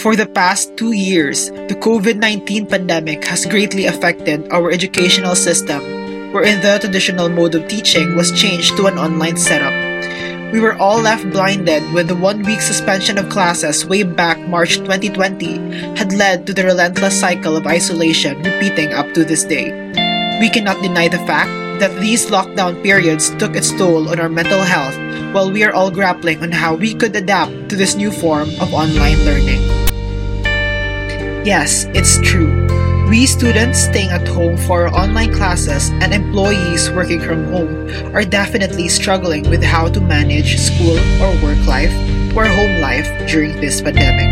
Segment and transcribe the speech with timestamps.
[0.00, 5.84] For the past two years, the COVID 19 pandemic has greatly affected our educational system,
[6.32, 9.76] wherein the traditional mode of teaching was changed to an online setup.
[10.56, 14.80] We were all left blinded when the one week suspension of classes way back March
[14.80, 19.68] 2020 had led to the relentless cycle of isolation repeating up to this day.
[20.40, 24.64] We cannot deny the fact that these lockdown periods took its toll on our mental
[24.64, 24.96] health
[25.36, 28.72] while we are all grappling on how we could adapt to this new form of
[28.72, 29.79] online learning.
[31.44, 32.68] Yes, it's true.
[33.08, 38.28] We students staying at home for our online classes and employees working from home are
[38.28, 41.90] definitely struggling with how to manage school or work life
[42.36, 44.28] or home life during this pandemic.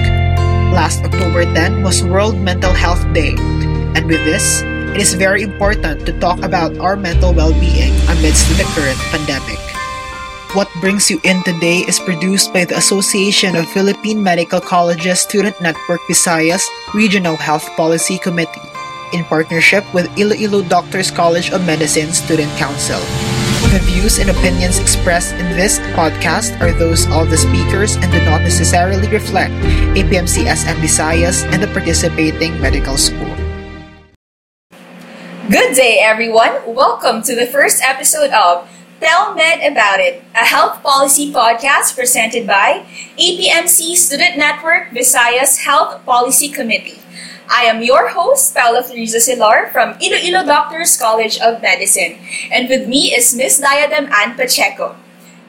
[0.77, 3.33] Last October 10 was World Mental Health Day,
[3.97, 4.61] and with this,
[4.93, 9.68] it is very important to talk about our mental well being amidst the current pandemic.
[10.57, 15.61] What Brings You In Today is produced by the Association of Philippine Medical Colleges Student
[15.61, 18.65] Network Visayas Regional Health Policy Committee
[19.13, 22.97] in partnership with Iloilo Doctors College of Medicine Student Council.
[23.77, 28.25] The views and opinions expressed in this podcast are those of the speakers and do
[28.25, 29.53] not necessarily reflect
[30.01, 33.37] APMC SN Visayas and the participating medical school.
[35.53, 36.57] Good day, everyone.
[36.65, 38.65] Welcome to the first episode of
[39.01, 46.05] Tell Med About It, a health policy podcast presented by APMC Student Network Visayas Health
[46.05, 46.99] Policy Committee.
[47.49, 52.19] I am your host, Paula Floriz Acelar from Iloilo Doctors College of Medicine,
[52.51, 54.97] and with me is Miss Diadem Ann Pacheco.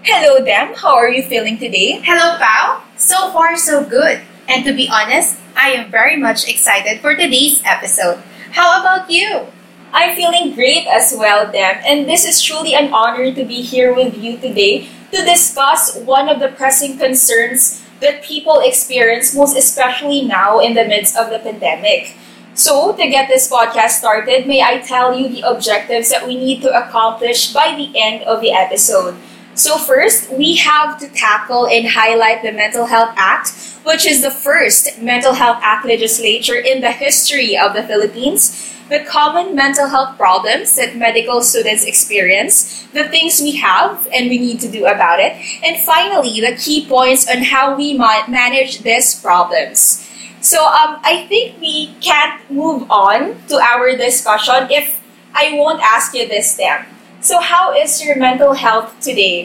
[0.03, 0.75] Hello, Dem.
[0.75, 1.99] How are you feeling today?
[2.05, 2.83] Hello, Pao.
[2.97, 4.21] So far, so good.
[4.47, 8.21] And to be honest, I am very much excited for today's episode.
[8.53, 9.47] How about you?
[9.91, 13.93] I'm feeling great as well, Dem, and this is truly an honor to be here
[13.93, 20.21] with you today to discuss one of the pressing concerns that people experience, most especially
[20.21, 22.13] now in the midst of the pandemic.
[22.53, 26.61] So, to get this podcast started, may I tell you the objectives that we need
[26.61, 29.15] to accomplish by the end of the episode?
[29.59, 33.51] So, first, we have to tackle and highlight the Mental Health Act,
[33.83, 39.03] which is the first Mental Health Act legislature in the history of the Philippines the
[39.03, 44.59] common mental health problems that medical students experience, the things we have and we need
[44.61, 49.13] to do about it, and finally, the key points on how we might manage these
[49.19, 50.09] problems.
[50.39, 55.03] So, um, I think we can't move on to our discussion if
[55.35, 56.85] I won't ask you this, then.
[57.21, 59.43] So, how is your mental health today?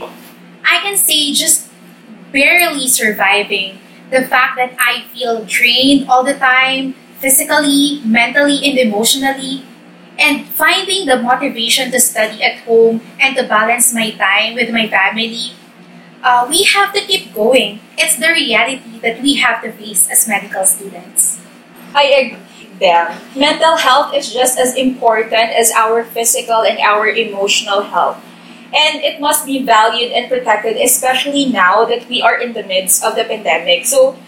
[0.62, 1.69] I can say just
[2.33, 3.79] barely surviving.
[4.11, 9.65] The fact that I feel drained all the time, physically, mentally, and emotionally,
[10.19, 14.87] and finding the motivation to study at home and to balance my time with my
[14.87, 15.59] family.
[16.23, 17.81] Uh, we have to keep going.
[17.99, 21.41] It's the reality that we have to face as medical students.
[21.93, 23.19] I agree there.
[23.37, 28.23] Mental health is just as important as our physical and our emotional health.
[28.75, 33.05] And it must be valued and protected, especially now that we are in the midst
[33.05, 33.87] of the pandemic.
[33.87, 34.19] So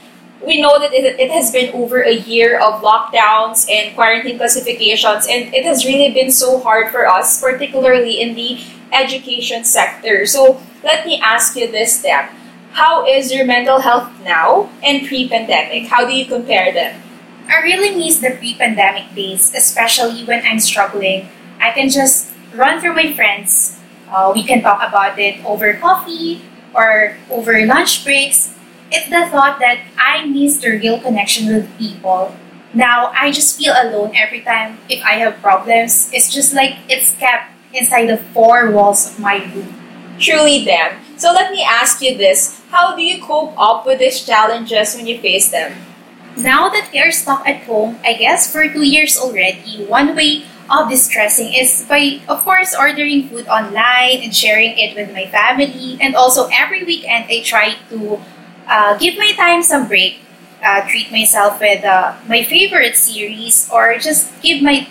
[0.44, 5.26] we know that it, it has been over a year of lockdowns and quarantine classifications,
[5.26, 8.60] and it has really been so hard for us, particularly in the
[8.92, 10.26] education sector.
[10.26, 12.28] So let me ask you this then.
[12.72, 15.88] How is your mental health now and pre pandemic?
[15.88, 17.02] How do you compare them?
[17.48, 21.28] I really miss the pre pandemic days, especially when I'm struggling.
[21.60, 23.78] I can just run through my friends.
[24.10, 26.42] Uh, we can talk about it over coffee
[26.74, 28.56] or over lunch breaks
[28.90, 32.36] it's the thought that I miss the real connection with people.
[32.72, 36.10] Now I just feel alone every time if I have problems.
[36.12, 39.74] It's just like it's kept inside the four walls of my room.
[40.18, 41.02] Truly, them.
[41.16, 45.06] So let me ask you this: How do you cope up with these challenges when
[45.06, 45.74] you face Dem?
[46.36, 50.44] Now that we are stuck at home, I guess for two years already, one way
[50.68, 55.96] of distressing is by, of course, ordering food online and sharing it with my family.
[56.00, 58.20] And also, every weekend, I try to
[58.68, 60.20] uh, give my time some break,
[60.62, 64.86] uh, treat myself with uh, my favorite series, or just give my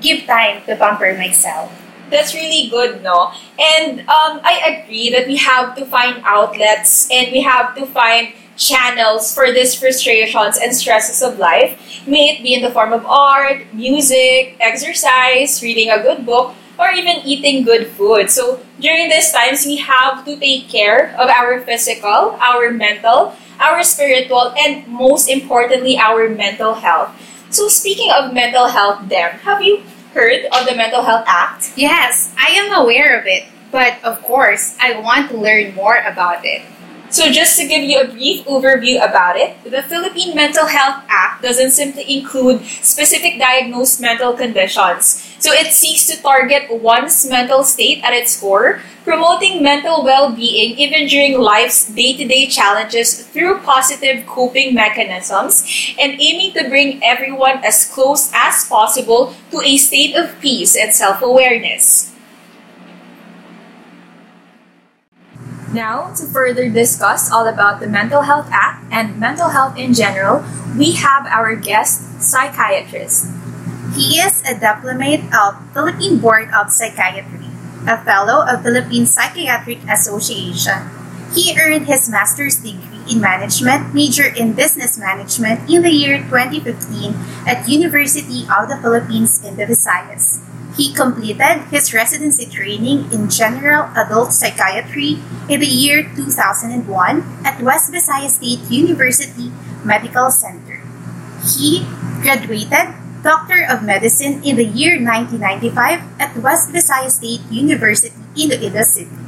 [0.00, 1.70] give time to pamper myself.
[2.08, 3.32] That's really good, no?
[3.60, 8.32] And um, I agree that we have to find outlets and we have to find
[8.58, 11.78] channels for these frustrations and stresses of life.
[12.06, 16.90] May it be in the form of art, music, exercise, reading a good book, or
[16.90, 18.30] even eating good food.
[18.30, 23.82] So during these times, we have to take care of our physical, our mental, our
[23.82, 27.10] spiritual, and most importantly, our mental health.
[27.50, 29.82] So speaking of mental health, Dem, have you
[30.14, 31.72] heard of the Mental Health Act?
[31.76, 33.44] Yes, I am aware of it.
[33.70, 36.62] But of course, I want to learn more about it.
[37.10, 41.40] So, just to give you a brief overview about it, the Philippine Mental Health Act
[41.40, 45.24] doesn't simply include specific diagnosed mental conditions.
[45.40, 50.76] So, it seeks to target one's mental state at its core, promoting mental well being
[50.76, 55.64] even during life's day to day challenges through positive coping mechanisms,
[55.98, 60.92] and aiming to bring everyone as close as possible to a state of peace and
[60.92, 62.12] self awareness.
[65.72, 70.40] Now, to further discuss all about the Mental Health Act and mental health in general,
[70.78, 73.28] we have our guest psychiatrist.
[73.92, 77.52] He is a diplomate of Philippine Board of Psychiatry,
[77.84, 80.88] a fellow of Philippine Psychiatric Association.
[81.36, 87.12] He earned his master's degree in management, major in business management in the year 2015
[87.44, 90.40] at University of the Philippines in the Visayas.
[90.78, 95.18] He completed his residency training in general adult psychiatry
[95.50, 96.86] in the year 2001
[97.42, 99.50] at West Visayas State University
[99.82, 100.78] Medical Center.
[101.42, 101.82] He
[102.22, 102.94] graduated
[103.26, 109.18] Doctor of Medicine in the year 1995 at West Visayas State University in Iloilo City.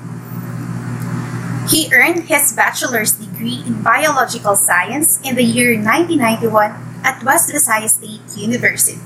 [1.66, 7.98] He earned his bachelor's degree in biological science in the year 1991 at West Visayas
[7.98, 9.02] State University.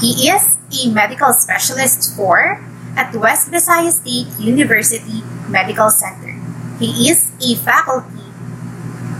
[0.00, 2.60] He is a medical specialist for
[2.96, 6.36] at West Visayas State University Medical Center.
[6.78, 8.24] He is a faculty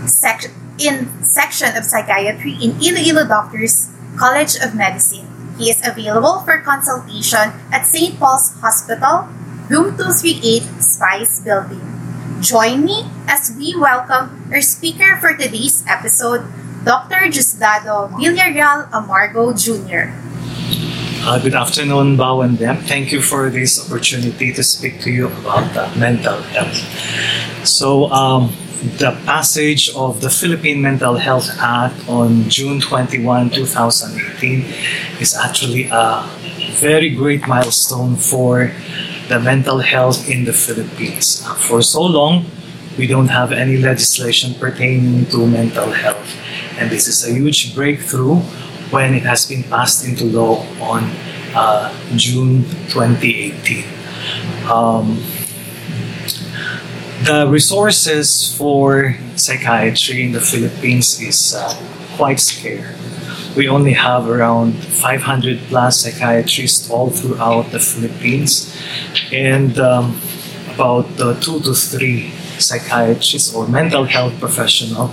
[0.05, 5.25] sec- in section of psychiatry in Iloilo Doctors College of Medicine.
[5.57, 8.19] He is available for consultation at St.
[8.19, 9.25] Paul's Hospital,
[9.69, 11.81] room 238, Spice Building.
[12.41, 16.45] Join me as we welcome our speaker for today's episode,
[16.85, 17.25] Dr.
[17.33, 20.13] Diosdado Villarreal Amargo Jr.
[21.27, 22.77] Uh, good afternoon, Pao and Dem.
[22.77, 26.79] Thank you for this opportunity to speak to you about uh, mental health.
[27.67, 28.55] So, um,
[28.95, 34.63] the passage of the Philippine Mental Health Act on June 21, 2018
[35.19, 36.23] is actually a
[36.79, 38.71] very great milestone for
[39.27, 41.45] the mental health in the Philippines.
[41.67, 42.45] For so long,
[42.97, 46.39] we don't have any legislation pertaining to mental health,
[46.79, 48.39] and this is a huge breakthrough
[48.91, 51.03] when it has been passed into law on
[51.55, 53.85] uh, June 2018.
[54.69, 55.21] Um,
[57.23, 61.73] the resources for psychiatry in the Philippines is uh,
[62.15, 62.95] quite scarce.
[63.55, 68.69] We only have around 500 plus psychiatrists all throughout the Philippines,
[69.33, 70.21] and um,
[70.73, 72.29] about uh, two to three
[72.59, 75.07] psychiatrists or mental health professional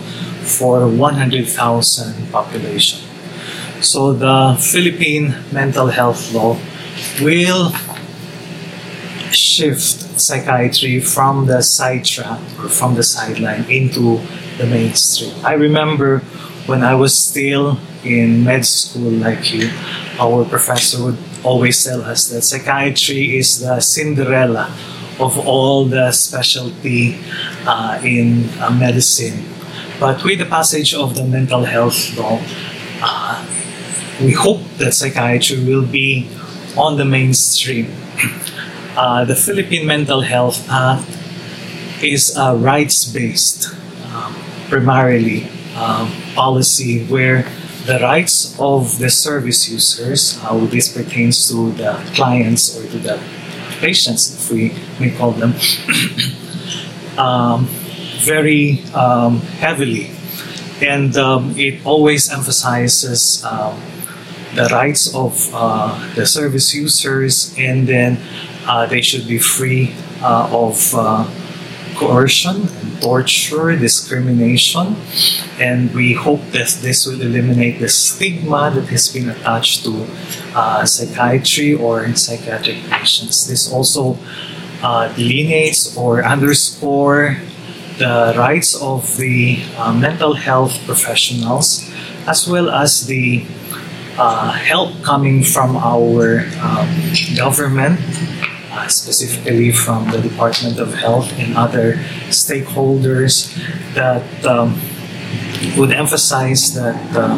[0.45, 3.14] for 100,000 population.
[3.85, 6.57] So the Philippine mental health law
[7.21, 7.71] will
[9.31, 14.21] shift psychiatry from the sidetrack or from the sideline into
[14.57, 15.35] the mainstream.
[15.45, 16.21] I remember
[16.65, 19.69] when I was still in med school like you,
[20.19, 24.75] our professor would always tell us that psychiatry is the Cinderella
[25.21, 27.19] of all the specialty
[27.67, 29.45] uh, in uh, medicine.
[30.01, 32.41] But with the passage of the mental health law,
[33.03, 33.45] uh,
[34.21, 36.29] we hope that psychiatry will be
[36.77, 37.93] on the mainstream.
[38.97, 41.09] Uh, the Philippine Mental Health Act
[42.03, 43.75] is a rights-based,
[44.13, 44.35] um,
[44.69, 47.49] primarily um, policy where
[47.87, 53.21] the rights of the service users, how this pertains to the clients or to the
[53.81, 55.55] patients, if we may call them,
[57.19, 57.67] um,
[58.23, 60.11] very um, heavily.
[60.81, 63.81] And um, it always emphasizes um,
[64.55, 68.19] the rights of uh, the service users, and then
[68.67, 70.79] uh, they should be free uh, of
[71.95, 72.67] coercion,
[73.01, 74.97] torture, discrimination,
[75.59, 80.07] and we hope that this will eliminate the stigma that has been attached to
[80.55, 83.47] uh, psychiatry or psychiatric patients.
[83.47, 84.19] This also
[84.83, 87.39] uh, delineates or underscore
[87.99, 91.89] the rights of the uh, mental health professionals
[92.27, 93.45] as well as the
[94.19, 96.89] uh, help coming from our um,
[97.37, 97.99] government,
[98.71, 101.95] uh, specifically from the Department of Health and other
[102.31, 103.51] stakeholders
[103.95, 104.81] that um,
[105.77, 107.35] would emphasize that uh,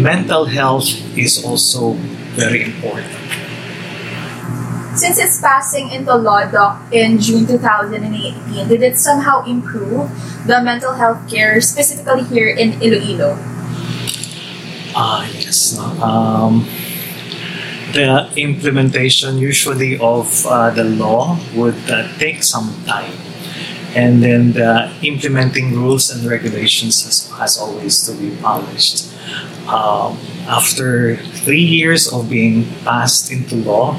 [0.00, 1.92] mental health is also
[2.34, 3.10] very important.
[4.94, 10.06] Since its passing into law, Doc, in June 2018, did it somehow improve
[10.46, 13.53] the mental health care, specifically here in Iloilo?
[14.94, 15.78] Ah, yes.
[16.00, 16.66] Um,
[17.92, 23.12] the implementation usually of uh, the law would uh, take some time.
[23.96, 29.06] and then the implementing rules and regulations has, has always to be published.
[29.70, 30.18] Um,
[30.50, 33.96] after three years of being passed into law,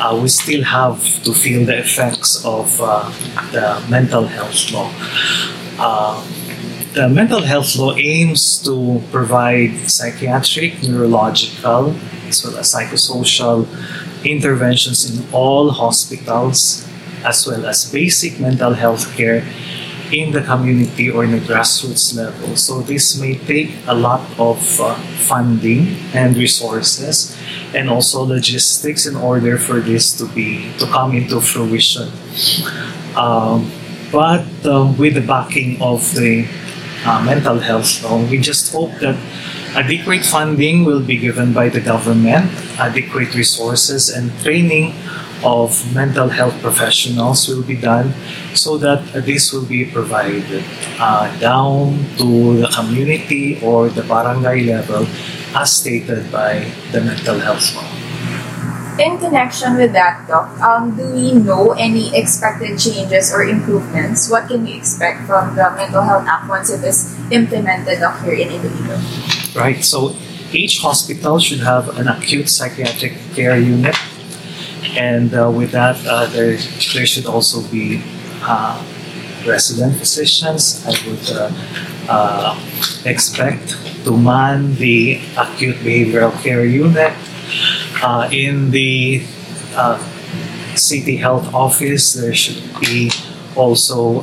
[0.00, 3.10] uh, we still have to feel the effects of uh,
[3.52, 4.88] the mental health law.
[6.92, 11.96] The mental health law aims to provide psychiatric, neurological,
[12.28, 13.64] as well as psychosocial
[14.24, 16.86] interventions in all hospitals,
[17.24, 19.42] as well as basic mental health care
[20.12, 22.56] in the community or in the grassroots level.
[22.56, 24.94] So this may take a lot of uh,
[25.24, 27.34] funding and resources
[27.74, 32.12] and also logistics in order for this to be to come into fruition.
[33.16, 33.72] Um,
[34.12, 36.44] but uh, with the backing of the
[37.04, 39.16] uh, mental health law, we just hope that
[39.74, 44.94] adequate funding will be given by the government, adequate resources and training
[45.44, 48.12] of mental health professionals will be done
[48.54, 50.64] so that this will be provided
[50.98, 55.06] uh, down to the community or the barangay level
[55.54, 58.01] as stated by the mental health law.
[58.98, 64.28] In connection with that, Doc, um, do we know any expected changes or improvements?
[64.28, 68.34] What can we expect from the Mental Health Act once it is implemented Doc, here
[68.34, 69.00] in Iloilo?
[69.54, 70.14] Right, so
[70.52, 73.96] each hospital should have an acute psychiatric care unit
[74.96, 78.02] and uh, with that, uh, there, there should also be
[78.42, 78.82] uh,
[79.46, 80.84] resident physicians.
[80.86, 81.50] I would uh,
[82.08, 87.12] uh, expect to man the acute behavioral care unit.
[88.02, 89.22] Uh, in the
[90.74, 93.10] city health office, there should be
[93.54, 94.22] also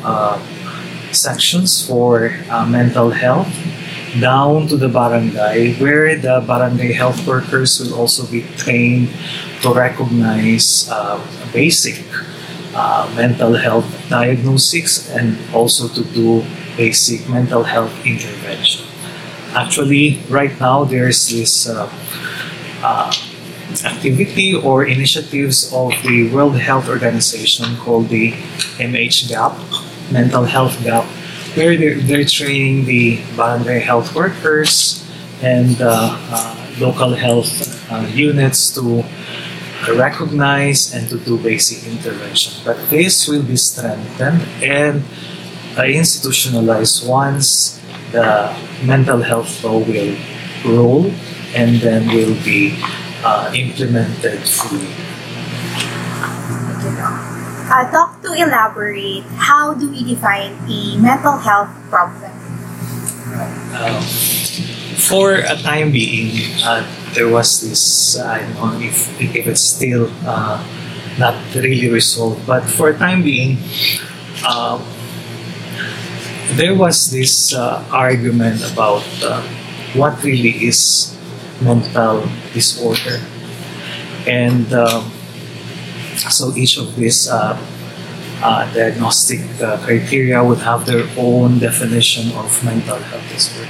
[1.11, 2.29] sections for
[2.67, 3.49] mental health
[4.17, 9.09] down to the barangay where the barangay health workers will also be trained
[9.61, 11.21] to recognize uh,
[11.53, 12.01] basic
[12.73, 16.43] uh, mental health diagnostics and also to do
[16.77, 18.85] basic mental health intervention.
[19.53, 21.89] Actually, right now there's this uh,
[22.81, 23.11] uh
[23.85, 28.31] activity or initiatives of the World Health Organization called the
[28.77, 31.05] MHGAP, Mental Health Gap,
[31.55, 35.05] where they're, they're training the barangay health workers
[35.41, 37.49] and uh, uh, local health
[38.13, 39.03] units to
[39.95, 42.61] recognize and to do basic intervention.
[42.65, 45.03] But this will be strengthened and
[45.77, 47.79] uh, institutionalized once
[48.11, 50.17] the mental health law will
[50.65, 51.11] roll
[51.55, 52.77] and then will be
[53.23, 54.87] uh, implemented fully.
[57.69, 62.31] Uh, Doc, to elaborate, how do we define a mental health problem?
[63.77, 64.01] Um,
[64.97, 66.33] for a time being,
[66.63, 66.81] uh,
[67.13, 70.57] there was this, uh, I don't know if, if it's still uh,
[71.19, 73.57] not really resolved, but for a time being,
[74.43, 74.81] uh,
[76.55, 79.41] there was this uh, argument about uh,
[79.93, 81.15] what really is
[81.61, 83.19] mental disorder.
[84.27, 85.11] And um,
[86.29, 87.57] so each of these uh,
[88.73, 93.69] diagnostic criteria would have their own definition of mental health disorder.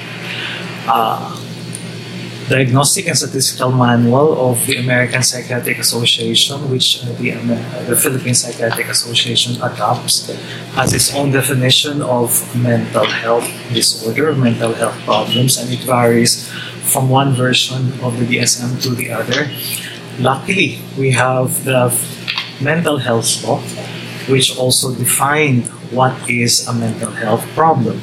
[2.50, 8.34] Diagnostic and Statistical Manual of the American Psychiatric Association, which uh, the, uh, the Philippine
[8.34, 10.25] Psychiatric Association adopts,
[10.74, 16.50] has its own definition of mental health disorder, mental health problems, and it varies
[16.91, 19.50] from one version of the DSM to the other.
[20.19, 21.93] Luckily, we have the
[22.62, 23.60] mental health law,
[24.27, 28.01] which also defined what is a mental health problem.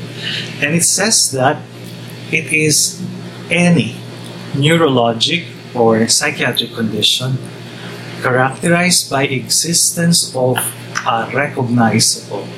[0.62, 1.62] And it says that
[2.33, 3.02] it is
[3.50, 3.95] any
[4.55, 7.38] neurologic or psychiatric condition
[8.23, 10.57] characterized by existence of
[11.07, 12.49] a recognizable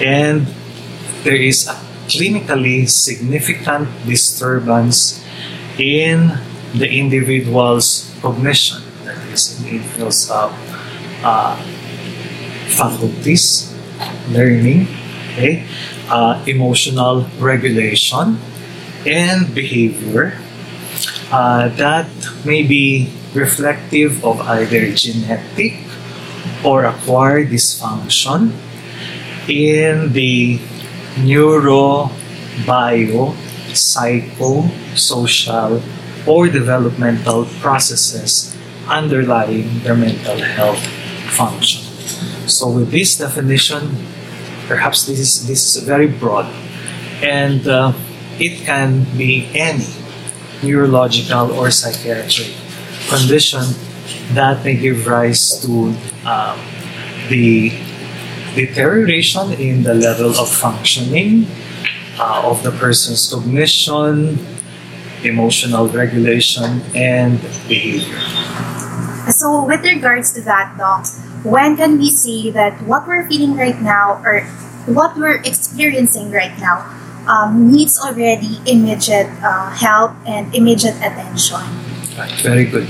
[0.00, 0.46] and
[1.24, 1.76] there is a
[2.10, 5.22] clinically significant disturbance
[5.78, 6.38] in
[6.74, 10.50] the individual's cognition, that is, individual's uh,
[11.22, 11.56] uh,
[12.74, 13.74] faculties,
[14.30, 14.86] learning,
[15.32, 15.66] okay,
[16.08, 18.38] uh, emotional regulation,
[19.06, 20.36] and behavior
[21.30, 22.10] uh, that
[22.44, 25.78] may be reflective of either genetic
[26.64, 28.52] or acquired dysfunction
[29.48, 30.58] in the
[31.18, 32.10] neuro,
[32.66, 33.34] bio,
[33.72, 35.82] psycho, social,
[36.26, 38.56] or developmental processes
[38.88, 40.84] underlying their mental health
[41.30, 41.82] function.
[42.48, 43.96] So, with this definition,
[44.66, 46.46] perhaps this is, this is very broad
[47.22, 47.92] and uh,
[48.38, 49.86] it can be any
[50.62, 52.54] neurological or psychiatric
[53.08, 53.64] condition
[54.32, 56.58] that may give rise to um,
[57.28, 57.72] the
[58.54, 61.46] deterioration in the level of functioning
[62.18, 64.38] uh, of the person's cognition,
[65.24, 68.18] emotional regulation, and behavior.
[69.30, 71.06] So, with regards to that, Doc,
[71.44, 74.42] when can we say that what we're feeling right now or
[74.86, 76.84] what we're experiencing right now
[77.28, 81.60] um, needs already immediate uh, help and immediate attention?
[82.18, 82.88] Right, very good.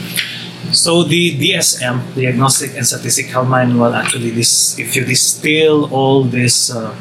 [0.72, 6.94] So the DSM, Diagnostic and Statistical Manual, actually, this if you distill all this uh,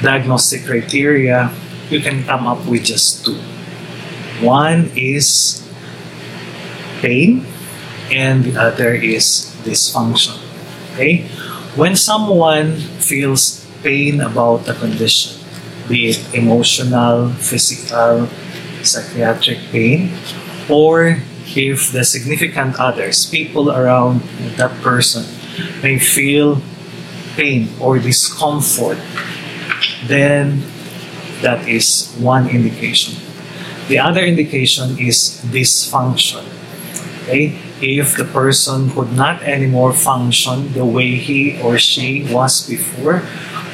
[0.00, 1.52] diagnostic criteria,
[1.90, 3.36] you can come up with just two.
[4.40, 5.60] One is
[7.04, 7.44] pain,
[8.08, 10.40] and the other is dysfunction.
[10.96, 11.28] Okay,
[11.76, 15.36] when someone feels pain about a condition,
[15.84, 18.24] be it emotional, physical,
[18.80, 20.16] psychiatric pain,
[20.72, 21.20] or
[21.56, 24.20] if the significant others, people around
[24.56, 25.24] that person,
[25.82, 26.60] may feel
[27.36, 28.98] pain or discomfort,
[30.06, 30.62] then
[31.40, 33.14] that is one indication.
[33.88, 36.46] The other indication is dysfunction.
[37.24, 37.58] Okay?
[37.80, 43.22] If the person could not anymore function the way he or she was before,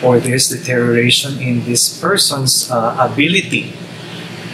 [0.02, 3.74] or there's deterioration in this person's uh, ability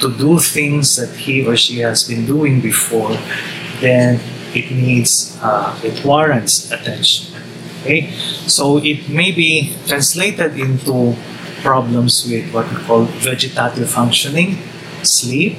[0.00, 3.16] to do things that he or she has been doing before,
[3.80, 4.20] then
[4.54, 7.34] it needs, uh, it warrants attention.
[7.82, 8.10] Okay?
[8.46, 11.16] So it may be translated into
[11.62, 14.58] problems with what we call vegetative functioning,
[15.02, 15.56] sleep,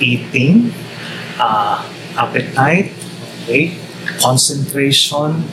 [0.00, 0.72] eating,
[1.38, 1.82] uh,
[2.16, 2.92] appetite,
[3.44, 3.78] okay?
[4.20, 5.44] concentration,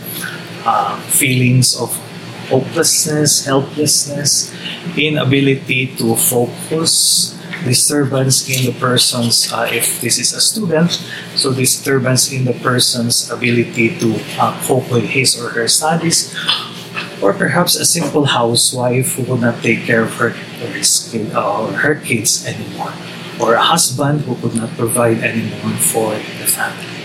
[0.66, 1.96] uh, feelings of
[2.50, 4.54] hopelessness, helplessness,
[4.98, 10.92] inability to focus, disturbance in the person's, uh, if this is a student,
[11.36, 16.36] so disturbance in the person's ability to uh, cope with his or her studies,
[17.22, 20.32] or perhaps a simple housewife who would not take care of her
[20.64, 22.94] or, his kid, uh, or her kids anymore,
[23.40, 27.00] or a husband who could not provide anymore for the family.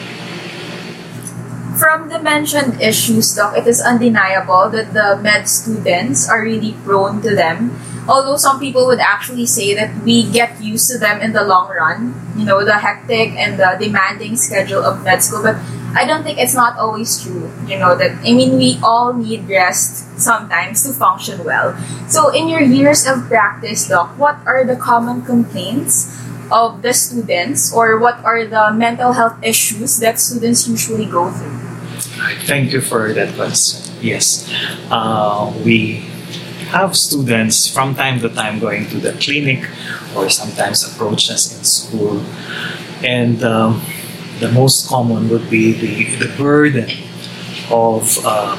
[1.74, 7.20] From the mentioned issues, Doc, it is undeniable that the med students are really prone
[7.22, 7.74] to them.
[8.06, 11.70] Although some people would actually say that we get used to them in the long
[11.70, 15.42] run, you know, the hectic and the demanding schedule of med school.
[15.42, 15.56] But
[15.96, 19.48] I don't think it's not always true, you know, that, I mean, we all need
[19.48, 21.76] rest sometimes to function well.
[22.08, 27.72] So, in your years of practice, Doc, what are the common complaints of the students
[27.72, 31.58] or what are the mental health issues that students usually go through?
[32.44, 33.94] Thank you for that question.
[34.02, 34.52] Yes,
[34.90, 36.04] uh, we
[36.74, 39.62] have students from time to time going to the clinic
[40.16, 42.18] or sometimes approach us in school.
[43.04, 43.80] And um,
[44.40, 46.90] the most common would be the, the burden
[47.70, 48.58] of uh,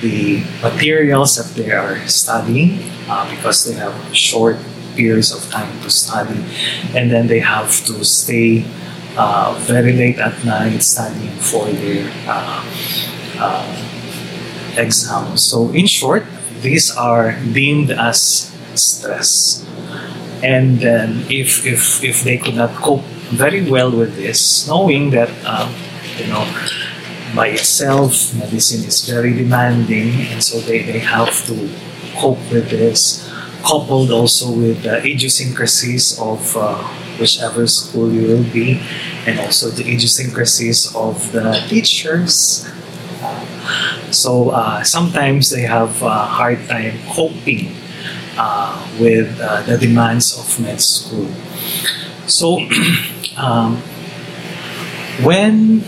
[0.00, 4.56] the materials that they are studying uh, because they have short
[4.96, 6.40] periods of time to study
[6.96, 8.64] and then they have to stay
[9.16, 12.64] uh, very late at night studying for their uh,
[13.38, 15.42] uh, exams.
[15.42, 16.24] So, in short,
[16.64, 19.60] these are deemed as stress.
[20.42, 25.28] And then, if, if, if they could not cope very well with this, knowing that,
[25.44, 25.72] um,
[26.16, 26.44] you know,
[27.36, 31.54] by itself, medicine is very demanding, and so they, they have to
[32.16, 33.28] cope with this,
[33.64, 36.76] coupled also with the idiosyncrasies of uh,
[37.18, 38.80] whichever school you will be,
[39.26, 42.68] and also the idiosyncrasies of the teachers.
[44.14, 47.74] So uh, sometimes they have a hard time coping
[48.38, 51.28] uh, with uh, the demands of med school.
[52.26, 52.60] So
[53.36, 53.82] um,
[55.22, 55.84] when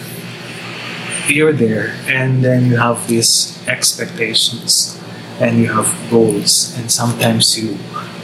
[1.29, 5.01] you're there and then you have these expectations
[5.41, 7.79] and you have goals and sometimes you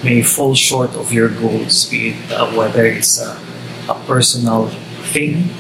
[0.05, 3.39] may fall short of your goals be it uh, whether it's a,
[3.89, 4.69] a, personal
[5.13, 5.51] thing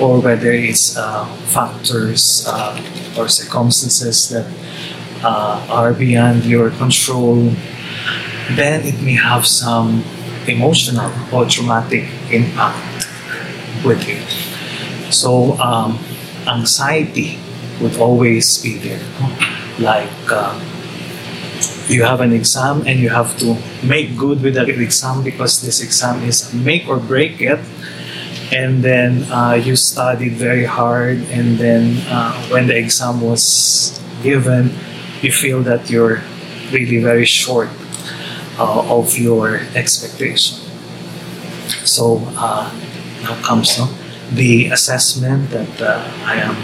[0.00, 2.74] or whether it's uh, factors uh,
[3.18, 4.46] or circumstances that
[5.22, 7.52] uh, are beyond your control
[8.56, 10.02] then it may have some
[10.48, 13.06] emotional or traumatic impact
[13.84, 14.18] with you
[15.12, 15.98] so um,
[16.46, 17.38] anxiety
[17.80, 19.00] would always be there.
[19.78, 20.54] Like uh,
[21.88, 25.82] you have an exam and you have to make good with that exam because this
[25.82, 27.58] exam is make or break it.
[28.52, 34.74] And then uh, you studied very hard, and then uh, when the exam was given,
[35.22, 36.22] you feel that you're
[36.72, 37.68] really very short
[38.58, 40.58] uh, of your expectation.
[41.84, 42.70] So uh,
[43.22, 43.86] now comes no?
[44.32, 46.56] the assessment that uh, I am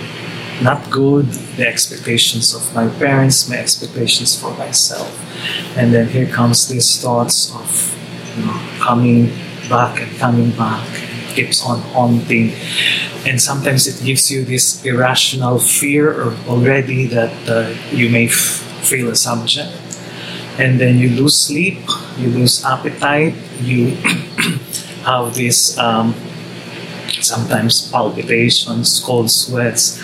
[0.62, 5.10] not good, the expectations of my parents, my expectations for myself.
[5.76, 7.68] And then here comes these thoughts of
[8.36, 9.26] you know, coming
[9.68, 10.86] back and coming back,
[11.36, 12.52] keeps on haunting.
[13.28, 19.08] And sometimes it gives you this irrational fear already that uh, you may f- feel
[19.10, 19.70] a subject.
[20.58, 21.78] And then you lose sleep,
[22.16, 23.96] you lose appetite, you
[25.04, 26.14] have this um,
[27.20, 30.02] sometimes palpitations, cold sweats,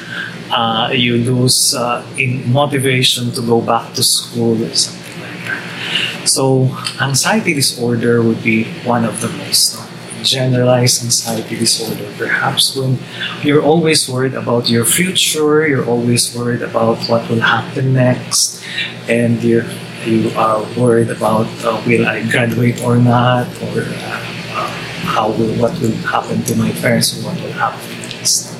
[0.50, 6.28] uh, you lose uh, in motivation to go back to school or something like that.
[6.28, 6.68] So
[7.00, 9.81] anxiety disorder would be one of the most
[10.22, 12.06] generalized anxiety disorder.
[12.16, 12.98] Perhaps when
[13.42, 18.64] you're always worried about your future, you're always worried about what will happen next,
[19.08, 19.64] and you
[20.06, 24.68] you are worried about uh, will I graduate or not, or uh,
[25.14, 28.50] how will what will happen to my parents, or what will happen next.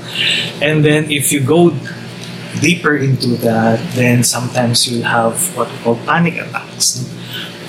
[0.62, 1.74] And then if you go
[2.60, 7.02] deeper into that, then sometimes you'll have what we call panic attacks.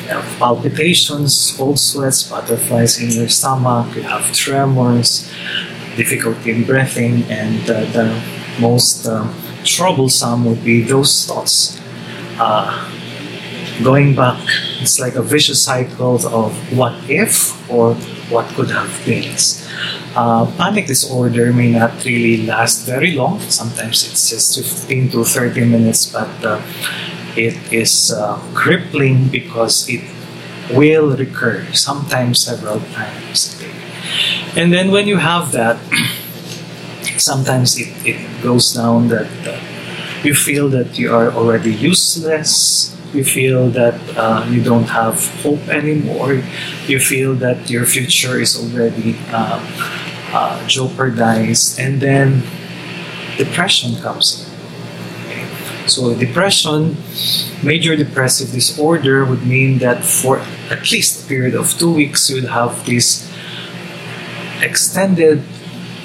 [0.07, 5.31] Have palpitations, cold sweats, butterflies in your stomach, you have tremors,
[5.95, 8.21] difficulty in breathing, and uh, the
[8.59, 9.27] most uh,
[9.63, 11.79] troublesome would be those thoughts.
[12.37, 12.89] Uh,
[13.83, 14.41] going back,
[14.81, 17.95] it's like a vicious cycle of what if or
[18.29, 19.33] what could have been.
[20.15, 23.39] Uh, panic disorder may not really last very long.
[23.49, 26.61] Sometimes it's just 15 to 30 minutes, but uh,
[27.37, 30.01] it is uh, crippling because it
[30.71, 33.73] will recur, sometimes several times a day.
[34.55, 35.77] And then when you have that,
[37.17, 39.59] sometimes it, it goes down that uh,
[40.23, 45.67] you feel that you are already useless, you feel that uh, you don't have hope
[45.67, 46.41] anymore,
[46.87, 49.59] you feel that your future is already uh,
[50.33, 52.41] uh, jeopardized, and then
[53.37, 54.52] depression comes in.
[55.85, 56.97] So, depression,
[57.63, 62.35] major depressive disorder, would mean that for at least a period of two weeks, you
[62.35, 63.29] would have these
[64.61, 65.43] extended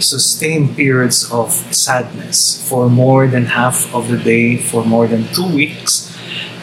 [0.00, 5.46] sustained periods of sadness for more than half of the day for more than two
[5.54, 6.16] weeks.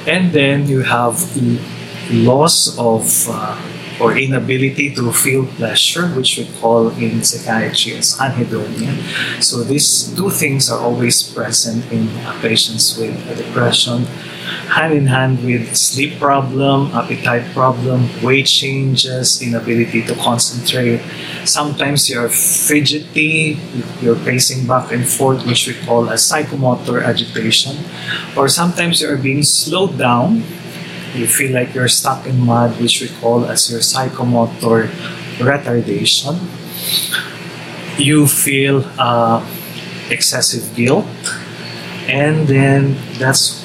[0.07, 1.15] And then you have
[2.11, 8.91] loss of uh, or inability to feel pleasure, which we call in psychiatry as anhedonia.
[9.41, 12.09] So these two things are always present in
[12.41, 14.05] patients with depression,
[14.69, 21.01] hand in hand with sleep problem, appetite problem, weight changes, inability to concentrate.
[21.45, 23.57] Sometimes you're fidgety,
[24.01, 27.77] you're pacing back and forth, which we call a psychomotor agitation,
[28.35, 30.43] or sometimes you're being slowed down
[31.15, 34.87] you feel like you're stuck in mud, which we call as your psychomotor
[35.39, 36.35] retardation.
[37.97, 39.39] You feel uh,
[40.09, 41.07] excessive guilt,
[42.07, 43.63] and then that's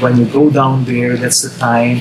[0.00, 1.16] when you go down there.
[1.16, 2.00] That's the time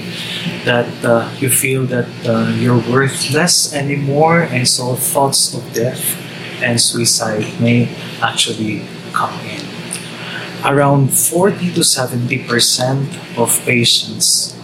[0.66, 6.20] that uh, you feel that uh, you're worthless anymore, and so thoughts of death
[6.62, 7.88] and suicide may
[8.22, 9.64] actually come in.
[10.66, 14.56] Around 40 to 70 percent of patients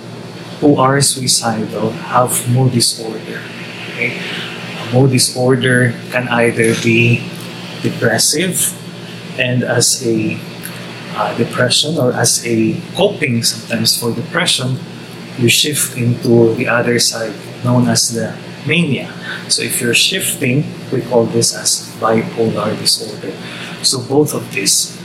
[0.59, 3.41] who are suicidal have mood disorder.
[3.91, 4.19] Okay?
[4.93, 7.23] Mood disorder can either be
[7.81, 8.75] depressive
[9.39, 10.37] and as a
[11.15, 14.77] uh, depression or as a coping sometimes for depression,
[15.37, 18.35] you shift into the other side known as the
[18.67, 19.11] mania.
[19.47, 23.31] So if you're shifting, we call this as bipolar disorder.
[23.81, 24.99] So both of these,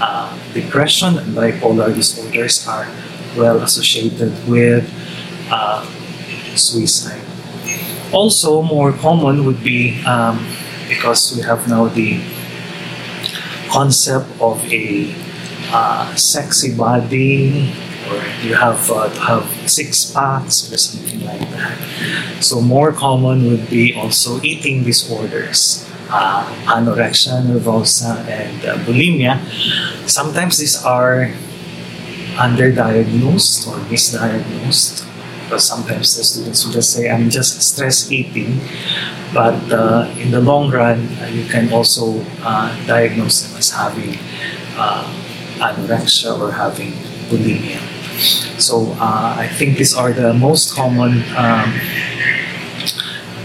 [0.00, 2.88] uh, depression and bipolar disorders are
[3.36, 4.84] well associated with
[5.50, 5.84] uh,
[6.56, 7.20] suicide.
[8.12, 10.38] Also, more common would be um,
[10.88, 12.20] because we have now the
[13.70, 15.12] concept of a
[15.72, 17.72] uh, sexy body,
[18.06, 21.74] or you have uh, have six packs or something like that.
[22.38, 29.42] So more common would be also eating disorders, uh, anorexia nervosa and uh, bulimia.
[30.06, 31.34] Sometimes these are
[32.36, 35.04] underdiagnosed or misdiagnosed
[35.44, 38.60] because sometimes the students will just say, I'm just stress eating.
[39.32, 44.16] But uh, in the long run, uh, you can also uh, diagnose them as having
[44.76, 45.04] uh,
[45.60, 46.92] anorexia or having
[47.28, 47.78] bulimia.
[48.58, 51.68] So uh, I think these are the most common um,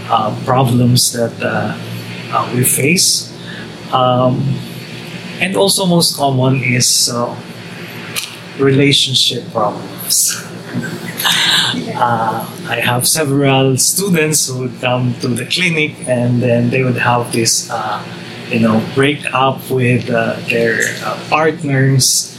[0.08, 1.36] uh, problems that
[2.54, 3.28] we face.
[3.92, 4.40] Um,
[5.40, 7.10] and also most common is
[8.60, 10.36] relationship problems.
[11.96, 16.96] uh, I have several students who would come to the clinic and then they would
[16.96, 18.04] have this uh,
[18.50, 22.36] you know, break up with uh, their uh, partners.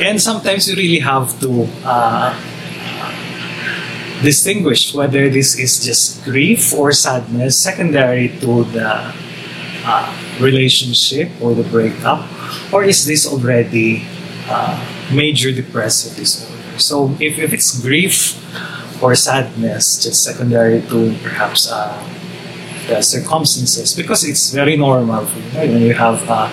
[0.00, 2.30] And sometimes you really have to uh,
[4.22, 9.12] distinguish whether this is just grief or sadness secondary to the
[9.84, 10.06] uh,
[10.40, 12.22] relationship or the breakup,
[12.72, 14.06] or is this already
[15.12, 16.78] major depressive disorder?
[16.78, 18.36] So if, if it's grief
[19.02, 21.96] or sadness, just secondary to perhaps uh,
[22.88, 26.50] the circumstances, because it's very normal you when you have a,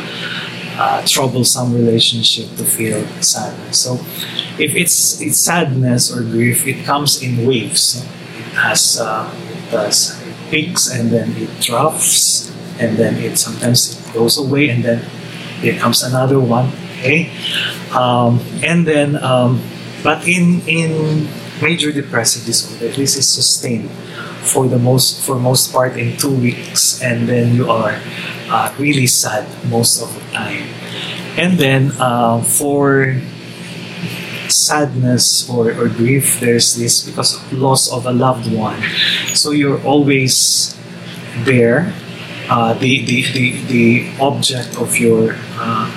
[0.80, 3.80] a troublesome relationship to feel sadness.
[3.80, 3.96] So
[4.60, 8.04] if it's it's sadness or grief, it comes in waves.
[8.04, 9.30] It has uh,
[9.72, 15.02] it peaks and then it drops and then it sometimes it goes away and then
[15.62, 16.72] there comes another one.
[16.99, 17.29] Okay,
[17.91, 19.62] um, and then um,
[20.03, 21.27] but in in
[21.62, 23.89] major depressive disorder, this is sustained
[24.45, 27.99] for the most for most part in two weeks, and then you are
[28.49, 30.67] uh, really sad most of the time.
[31.38, 33.19] And then uh, for
[34.47, 38.81] sadness or, or grief, there's this because of loss of a loved one.
[39.34, 40.75] So you're always
[41.43, 41.93] there.
[42.47, 45.89] Uh, the, the, the, the object of your uh,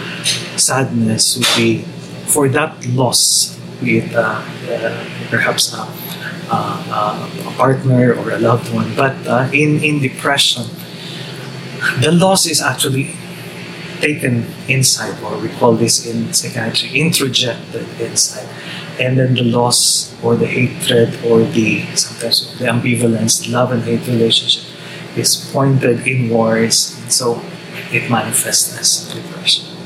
[0.68, 1.83] sadness would be
[2.28, 5.81] for that loss, be it uh, uh, perhaps a,
[6.52, 8.94] a, partner or a loved one.
[8.94, 10.68] But uh, in, in depression,
[12.04, 13.16] the loss is actually
[14.00, 18.48] taken inside, or we call this in psychiatry introjected inside.
[19.00, 24.07] And then the loss or the hatred or the sometimes the ambivalence, love and hate
[24.07, 24.64] relationship
[25.16, 27.40] is pointed inwards, so
[27.90, 29.77] it manifests as depression.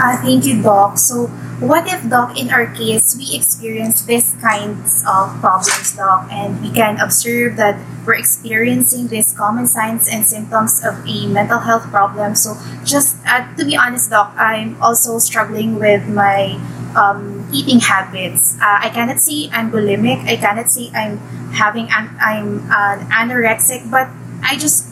[0.00, 0.96] Uh, thank you, Doc.
[0.96, 1.26] So,
[1.60, 6.72] what if, Doc, in our case, we experience these kinds of problems, Doc, and we
[6.72, 12.34] can observe that we're experiencing these common signs and symptoms of a mental health problem.
[12.34, 16.56] So, just uh, to be honest, Doc, I'm also struggling with my
[16.96, 18.56] um, eating habits.
[18.56, 20.24] Uh, I cannot say I'm bulimic.
[20.24, 21.18] I cannot say I'm
[21.52, 24.08] having an I'm an anorexic, but
[24.40, 24.88] I just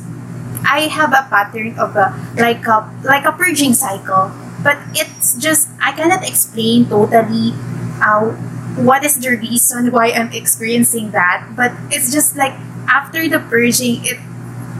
[0.69, 4.31] I have a pattern of a like a like a purging cycle
[4.63, 7.55] but it's just I cannot explain totally
[8.03, 8.35] uh,
[8.79, 11.55] what is the reason why I'm experiencing that.
[11.57, 12.53] But it's just like
[12.89, 14.19] after the purging, it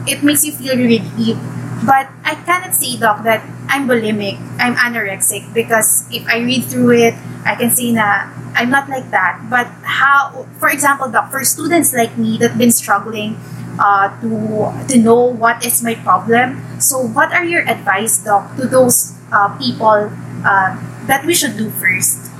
[0.07, 1.39] it makes you feel relieved.
[1.85, 3.39] But I cannot say, doc, that
[3.69, 7.15] I'm bulimic, I'm anorexic because if I read through it,
[7.45, 9.39] I can say na I'm not like that.
[9.49, 13.39] But how, for example, doc, for students like me that been struggling
[13.79, 16.59] uh, to to know what is my problem.
[16.79, 20.11] So, what are your advice, doc, to those uh, people
[20.45, 20.69] uh,
[21.07, 22.31] that we should do first?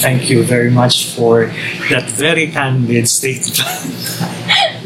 [0.00, 1.46] Thank you very much for
[1.90, 3.58] that very candid statement.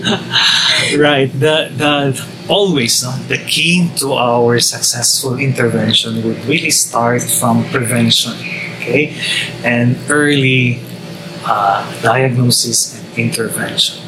[0.96, 1.26] right.
[1.32, 2.14] The the
[2.48, 8.38] always no, the key to our successful intervention would really start from prevention.
[8.78, 9.12] Okay,
[9.64, 10.80] and early
[11.44, 13.98] uh, diagnosis and intervention.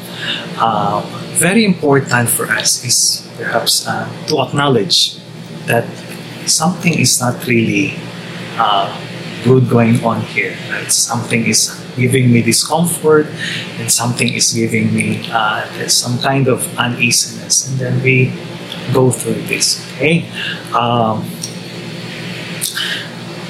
[0.57, 1.03] Uh,
[1.35, 5.19] very important for us is perhaps uh, to acknowledge
[5.67, 5.85] that
[6.45, 7.95] something is not really
[8.57, 8.91] uh,
[9.43, 10.55] good going on here.
[10.69, 10.91] Right?
[10.91, 13.27] Something is giving me discomfort,
[13.77, 18.33] and something is giving me uh, some kind of uneasiness, and then we
[18.93, 19.79] go through this.
[19.95, 20.25] Okay,
[20.73, 21.23] um,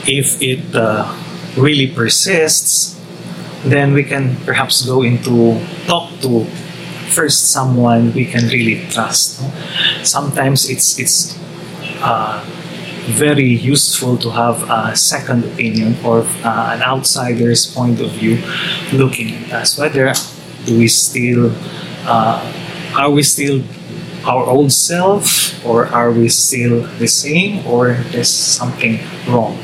[0.06, 1.08] if it uh,
[1.58, 3.00] really persists,
[3.64, 6.46] then we can perhaps go into talk to
[7.14, 9.40] first someone we can really trust.
[10.04, 11.38] Sometimes it's it's
[12.02, 12.44] uh,
[13.06, 18.42] very useful to have a second opinion or uh, an outsider's point of view
[18.94, 19.78] looking at us.
[19.78, 20.14] Whether
[20.66, 21.52] do we still
[22.06, 22.40] uh,
[22.96, 23.64] are we still
[24.26, 29.58] our old self or are we still the same or there's something wrong?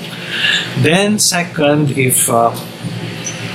[0.80, 2.52] Then second, if uh,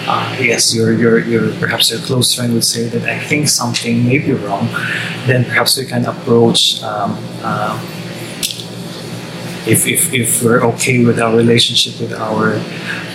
[0.07, 4.05] uh, yes, your, your, your perhaps your close friend would say that I think something
[4.05, 4.69] may be wrong,
[5.27, 7.79] then perhaps we can approach um, uh,
[9.67, 12.61] if, if, if we're okay with our relationship with our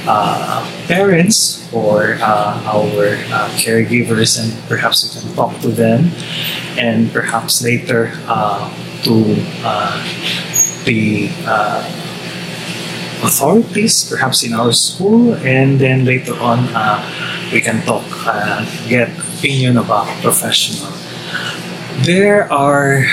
[0.07, 6.09] uh, parents or uh, our uh, caregivers, and perhaps we can talk to them,
[6.77, 8.65] and perhaps later uh,
[9.03, 9.93] to uh,
[10.85, 11.85] the uh,
[13.21, 16.65] authorities, perhaps in our school, and then later on
[17.51, 18.05] we can talk,
[18.87, 20.91] get opinion about professional.
[22.01, 23.05] There are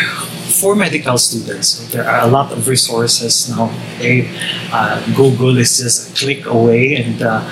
[0.60, 3.70] for medical students, there are a lot of resources now.
[3.96, 4.28] Okay?
[4.72, 7.42] Uh, Google is just a click away, and uh,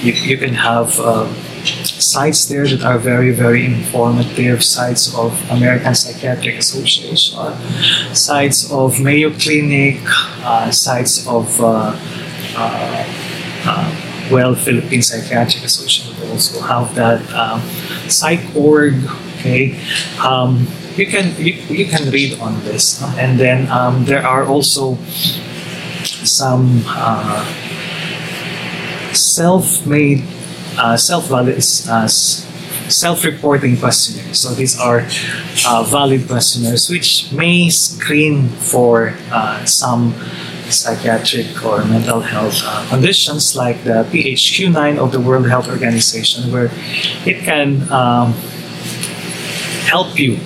[0.00, 1.26] you, you can have uh,
[1.64, 7.38] sites there that are very, very informative, sites of American Psychiatric Association,
[8.14, 10.00] sites of Mayo Clinic,
[10.42, 11.94] uh, sites of uh,
[12.56, 17.60] uh, well, Philippine Psychiatric Association also have that um,
[18.08, 18.94] psych.org.
[19.38, 19.78] Okay,
[20.24, 20.66] um,
[20.98, 24.96] you can you, you can read on this, and then um, there are also
[26.26, 27.44] some uh,
[29.14, 30.24] self-made,
[30.76, 31.58] uh, self-valid,
[31.88, 34.40] uh, self-reporting questionnaires.
[34.40, 35.06] So these are
[35.66, 40.14] uh, valid questionnaires which may screen for uh, some
[40.68, 46.70] psychiatric or mental health uh, conditions like the PHQ-9 of the World Health Organization, where
[47.24, 48.32] it can um,
[49.88, 50.38] help you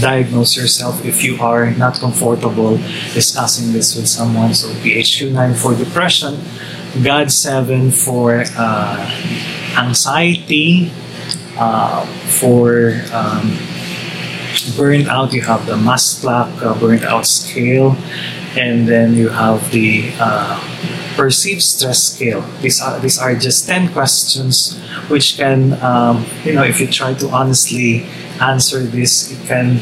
[0.00, 2.76] diagnose yourself if you are not comfortable
[3.12, 4.54] discussing this with someone.
[4.54, 6.34] So PHQ-9 for depression,
[7.02, 9.10] GAD-7 for uh,
[9.76, 10.90] anxiety,
[11.58, 12.04] uh,
[12.40, 13.56] for um,
[14.76, 17.96] burnt out, you have the Maslach uh, burnt out scale,
[18.56, 20.58] and then you have the uh,
[21.16, 22.42] perceived stress scale.
[22.60, 27.14] These are these are just ten questions which can, um, you know, if you try
[27.14, 28.06] to honestly
[28.40, 29.80] answer this, it can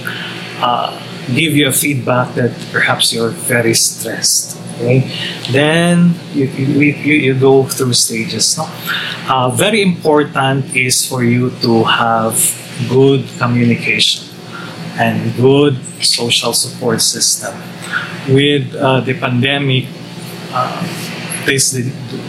[0.61, 0.91] uh,
[1.35, 4.59] give you a feedback that perhaps you're very stressed.
[4.77, 5.07] Okay,
[5.53, 8.57] then you, you, you, you go through stages.
[8.59, 8.67] No?
[9.29, 12.35] Uh, very important is for you to have
[12.89, 14.27] good communication
[14.99, 17.55] and good social support system.
[18.29, 19.87] With uh, the pandemic,
[20.53, 20.79] uh,
[21.45, 21.75] this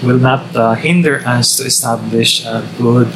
[0.01, 3.07] will not uh, hinder us to establish a good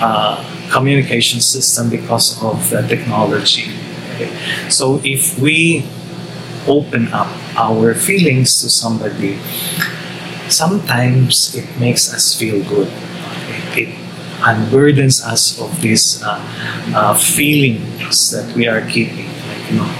[0.00, 3.70] uh, communication system because of the technology.
[4.14, 4.30] Okay?
[4.68, 5.86] So if we
[6.66, 9.38] open up our feelings to somebody,
[10.48, 12.88] sometimes it makes us feel good.
[13.70, 13.86] Okay?
[13.86, 13.88] It
[14.40, 16.40] unburdens us of these uh,
[16.94, 19.26] uh, feelings that we are keeping.
[19.26, 19.90] Like, you know,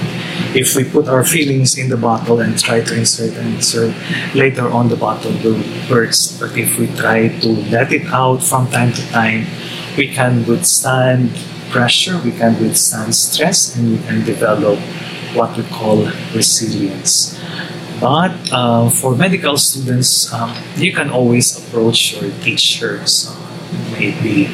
[0.54, 3.94] if we put our feelings in the bottle and try to insert and insert,
[4.34, 6.40] later on the bottle will burst.
[6.40, 9.46] But if we try to let it out from time to time,
[9.96, 11.30] we can withstand
[11.70, 14.78] pressure, we can withstand stress, and we can develop
[15.34, 17.38] what we call resilience.
[18.00, 23.36] But uh, for medical students, um, you can always approach your teachers, uh,
[23.92, 24.48] maybe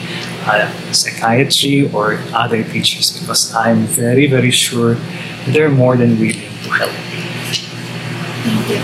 [0.44, 4.96] uh, psychiatry or other teachers, because I'm very, very sure
[5.48, 6.32] they're more than willing
[6.62, 7.22] to help you.
[8.46, 8.80] Thank you.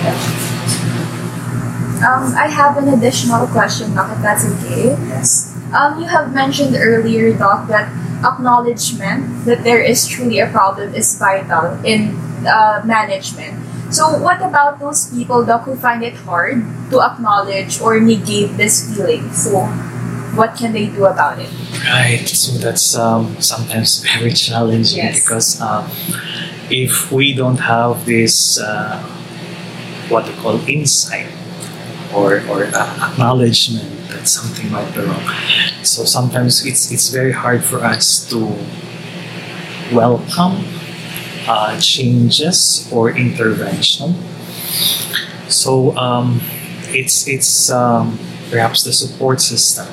[2.02, 4.90] Um, I have an additional question, Doc, if that's okay.
[5.06, 5.54] Yes.
[5.72, 7.86] Um, you have mentioned earlier, Doc, that
[8.24, 13.54] acknowledgement that there is truly a problem is vital in uh, management.
[13.94, 18.82] So, what about those people, Doc, who find it hard to acknowledge or negate this
[18.96, 19.30] feeling?
[19.32, 19.66] So,
[20.34, 21.50] what can they do about it?
[21.86, 22.26] Right.
[22.26, 25.20] So that's um, sometimes very challenging Yes.
[25.22, 25.86] because uh,
[26.72, 28.98] if we don't have this, uh,
[30.08, 31.28] what we call insight
[32.14, 35.22] or, or uh, acknowledgement that something might be wrong,
[35.82, 38.38] so sometimes it's it's very hard for us to
[39.94, 40.64] welcome
[41.46, 44.14] uh, changes or intervention.
[45.48, 46.40] So um,
[46.88, 48.18] it's it's um,
[48.50, 49.88] perhaps the support system,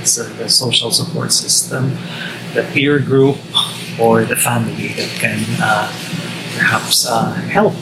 [0.00, 1.96] it's uh, the social support system,
[2.54, 3.36] the peer group,
[4.00, 5.90] or the family that can uh,
[6.56, 7.74] perhaps uh, help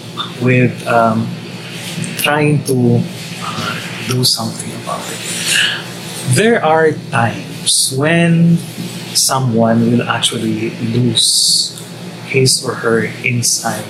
[0.43, 1.27] with um,
[2.19, 3.01] trying to
[3.43, 3.75] uh,
[4.09, 5.21] do something about it.
[6.35, 8.57] There are times when
[9.15, 11.73] someone will actually lose
[12.27, 13.85] his or her insight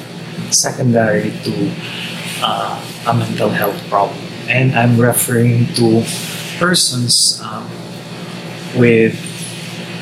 [0.51, 1.73] secondary to
[2.43, 4.19] uh, a mental health problem.
[4.49, 6.05] And I'm referring to
[6.59, 7.67] persons um,
[8.77, 9.17] with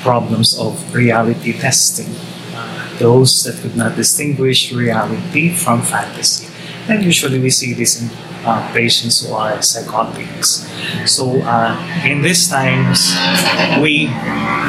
[0.04, 2.12] problems of reality testing,
[2.54, 6.46] uh, those that could not distinguish reality from fantasy.
[6.86, 8.12] And usually we see this in
[8.44, 10.68] uh, patients who are psychotics.
[11.06, 11.72] So uh,
[12.04, 13.16] in these times,
[13.80, 14.12] we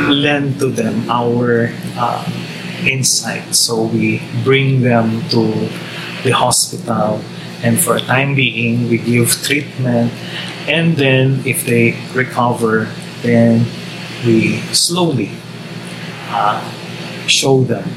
[0.08, 2.24] lend to them our uh,
[2.88, 3.54] insight.
[3.54, 5.44] So we bring them to
[6.24, 7.20] the hospital,
[7.64, 10.12] and for a time being, we give treatment.
[10.68, 12.88] And then, if they recover,
[13.22, 13.68] then
[14.26, 15.32] we slowly
[16.30, 16.60] uh,
[17.28, 17.88] show them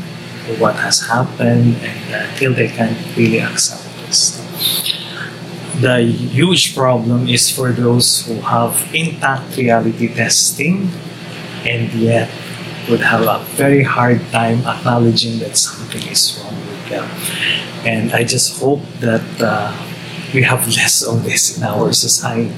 [0.59, 4.41] what has happened and until they can really accept this.
[5.81, 10.91] The huge problem is for those who have intact reality testing
[11.65, 12.31] and yet
[12.89, 17.07] would have a very hard time acknowledging that something is wrong with them.
[17.87, 19.71] And I just hope that uh,
[20.35, 22.55] we have less of this in our society.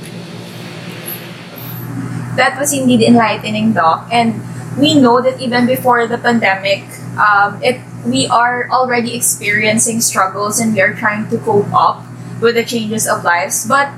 [2.41, 4.09] That was indeed enlightening, Doc.
[4.09, 4.41] And
[4.81, 6.89] we know that even before the pandemic,
[7.21, 12.01] um, it we are already experiencing struggles and we are trying to cope up
[12.41, 13.69] with the changes of lives.
[13.69, 13.93] But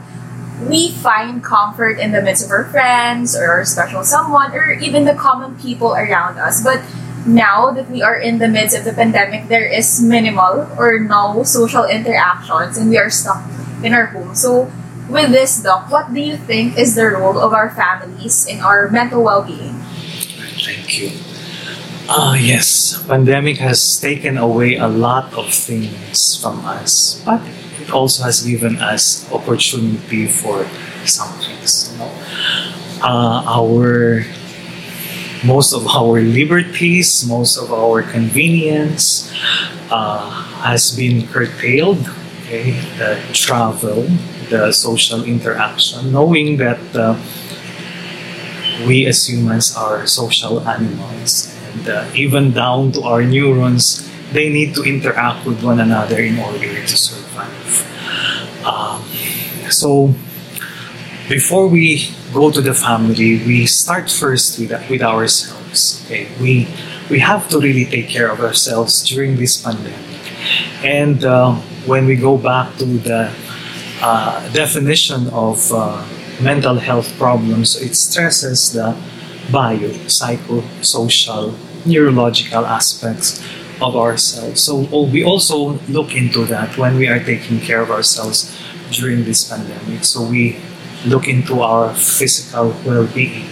[0.66, 5.04] we find comfort in the midst of our friends or our special someone or even
[5.04, 6.62] the common people around us.
[6.62, 6.82] But
[7.26, 11.42] now that we are in the midst of the pandemic, there is minimal or no
[11.44, 13.42] social interactions and we are stuck
[13.82, 14.34] in our home.
[14.34, 14.70] So,
[15.08, 18.88] with this, Doc, what do you think is the role of our families in our
[18.90, 19.74] mental well being?
[20.62, 21.10] Thank you.
[22.08, 27.40] Ah, yes, pandemic has taken away a lot of things from us, but
[27.80, 30.66] it also has given us opportunity for
[31.06, 31.92] some things.
[31.92, 32.10] You know?
[33.02, 34.24] uh, our
[35.44, 39.30] most of our liberties, most of our convenience
[39.90, 40.30] uh,
[40.62, 42.08] has been curtailed.
[42.42, 44.06] Okay, the travel,
[44.52, 47.16] the social interaction, knowing that uh,
[48.86, 54.74] we as humans are social animals, and uh, even down to our neurons, they need
[54.74, 57.72] to interact with one another in order to survive.
[58.64, 59.00] Um,
[59.72, 60.12] so,
[61.28, 66.04] before we go to the family, we start first with, with ourselves.
[66.04, 66.68] Okay, we
[67.08, 70.20] we have to really take care of ourselves during this pandemic,
[70.84, 71.56] and uh,
[71.88, 73.32] when we go back to the
[74.02, 76.04] uh, definition of uh,
[76.42, 78.96] mental health problems, it stresses the
[79.50, 81.54] bio, psycho, social,
[81.86, 83.40] neurological aspects
[83.80, 84.60] of ourselves.
[84.60, 88.50] So oh, we also look into that when we are taking care of ourselves
[88.90, 90.04] during this pandemic.
[90.04, 90.58] So we
[91.06, 93.46] look into our physical well-being.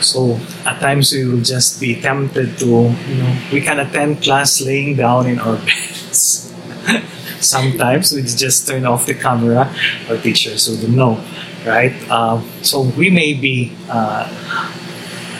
[0.00, 4.60] So at times we will just be tempted to, you know, we can attend class
[4.60, 6.52] laying down in our beds.
[7.44, 9.72] Sometimes we just turn off the camera.
[10.08, 11.22] Our teachers would know,
[11.66, 11.94] right?
[12.10, 14.26] Uh, so we may be uh,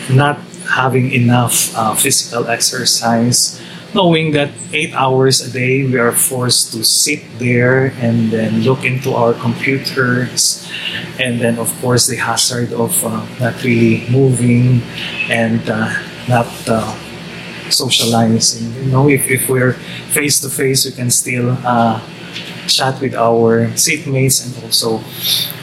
[0.09, 0.39] not
[0.69, 3.61] having enough uh, physical exercise
[3.95, 8.83] knowing that eight hours a day we are forced to sit there and then look
[8.83, 10.67] into our computers
[11.17, 14.83] and then of course the hazard of uh, not really moving
[15.31, 15.87] and uh,
[16.27, 16.91] not uh,
[17.69, 19.73] socializing you know if, if we're
[20.13, 21.99] face to face we can still uh,
[22.67, 24.99] chat with our seatmates and also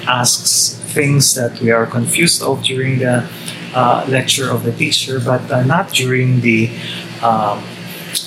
[0.06, 3.28] ask things that we are confused of during the
[3.74, 6.68] uh, lecture of the teacher but uh, not during the
[7.22, 7.62] um,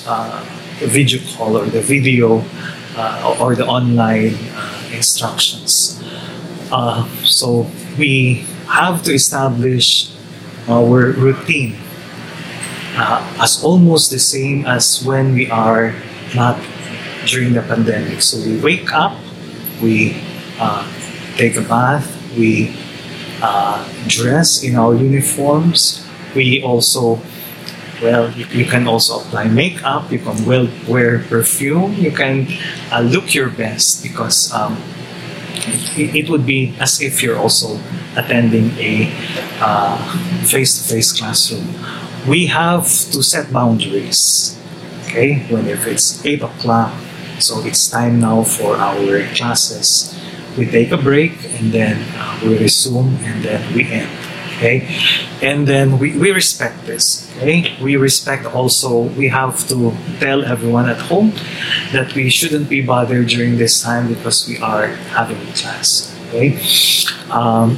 [0.07, 0.43] uh,
[0.79, 2.43] video call or the video
[2.97, 6.01] uh, or the online uh, instructions.
[7.23, 7.67] So
[7.97, 10.11] we have to establish
[10.67, 11.77] our routine
[12.97, 15.93] uh, as almost the same as when we are
[16.35, 16.59] not
[17.25, 18.21] during the pandemic.
[18.21, 19.17] So we wake up,
[19.81, 20.15] we
[20.59, 20.83] uh,
[21.35, 22.75] take a bath, we
[24.07, 27.19] dress in our uniforms, we also
[28.01, 32.47] well, you, you, can also apply makeup, you can well wear perfume, you can
[32.91, 34.77] uh, look your best because um,
[35.95, 37.79] it, it, would be as if you're also
[38.17, 39.07] attending a
[40.43, 41.73] face to face classroom.
[42.27, 44.57] We have to set boundaries,
[45.05, 45.45] okay?
[45.49, 46.93] When if it's 8 o'clock,
[47.39, 50.17] so it's time now for our classes.
[50.57, 54.09] We take a break and then uh, we resume and then we end
[54.55, 54.87] okay
[55.41, 60.87] and then we, we respect this okay we respect also we have to tell everyone
[60.87, 61.33] at home
[61.91, 66.55] that we shouldn't be bothered during this time because we are having class okay
[67.31, 67.77] um,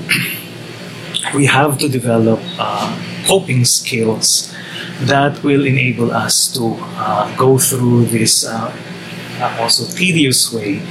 [1.35, 2.93] we have to develop uh,
[3.27, 4.53] coping skills
[5.01, 8.73] that will enable us to uh, go through this uh,
[9.59, 10.81] also tedious way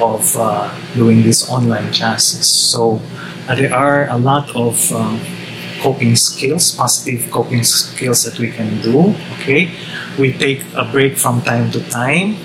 [0.00, 3.00] of uh, doing these online classes so
[3.48, 5.18] uh, there are a lot of um,
[5.80, 9.14] coping skills, positive coping skills that we can do.
[9.40, 9.70] Okay,
[10.18, 12.36] we take a break from time to time.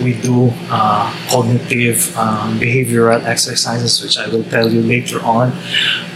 [0.00, 5.52] We do uh, cognitive um, behavioral exercises, which I will tell you later on.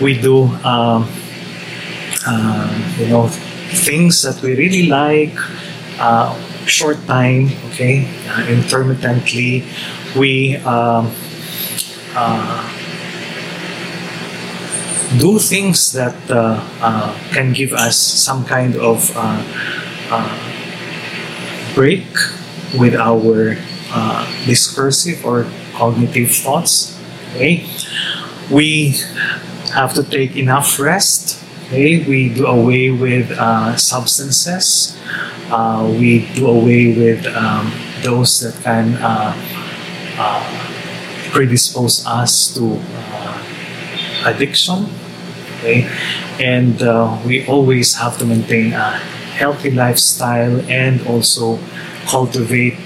[0.01, 1.07] We do, um, uh,
[2.99, 5.35] you know, things that we really like.
[5.99, 6.35] Uh,
[6.66, 9.64] short time, okay, uh, intermittently.
[10.16, 11.11] We um,
[12.14, 12.62] uh,
[15.18, 19.43] do things that uh, uh, can give us some kind of uh,
[21.74, 22.07] break
[22.79, 23.57] with our
[24.45, 26.99] discursive or cognitive thoughts.
[27.35, 27.66] Okay,
[28.51, 28.97] we
[29.72, 31.43] have to take enough rest.
[31.66, 34.96] Okay, we do away with uh, substances.
[35.98, 38.94] we do away with um, those that can
[41.32, 42.80] predispose us to
[44.24, 44.86] addiction
[45.58, 45.88] Okay,
[46.38, 48.98] and uh, we always have to maintain a
[49.40, 51.58] healthy lifestyle and also
[52.06, 52.76] cultivate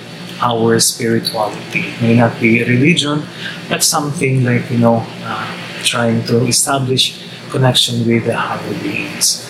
[0.41, 1.93] our spirituality.
[2.01, 3.27] May not be religion,
[3.69, 5.51] but something like you know, uh,
[5.83, 7.19] trying to establish
[7.51, 9.47] connection with the higher beings.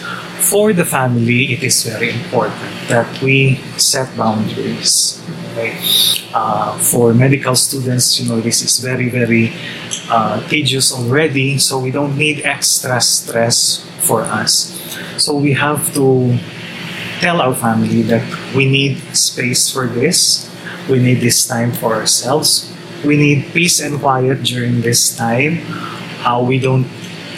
[0.51, 5.21] For the family, it is very important that we set boundaries.
[5.53, 5.77] Okay?
[6.33, 9.53] Uh, for medical students, you know, this is very, very
[10.11, 14.75] uh, tedious already, so we don't need extra stress for us.
[15.19, 16.39] So we have to
[17.21, 18.25] tell our family that
[18.57, 20.49] we need space for this,
[20.89, 22.73] we need this time for ourselves,
[23.05, 25.61] we need peace and quiet during this time.
[26.25, 26.85] Uh, we don't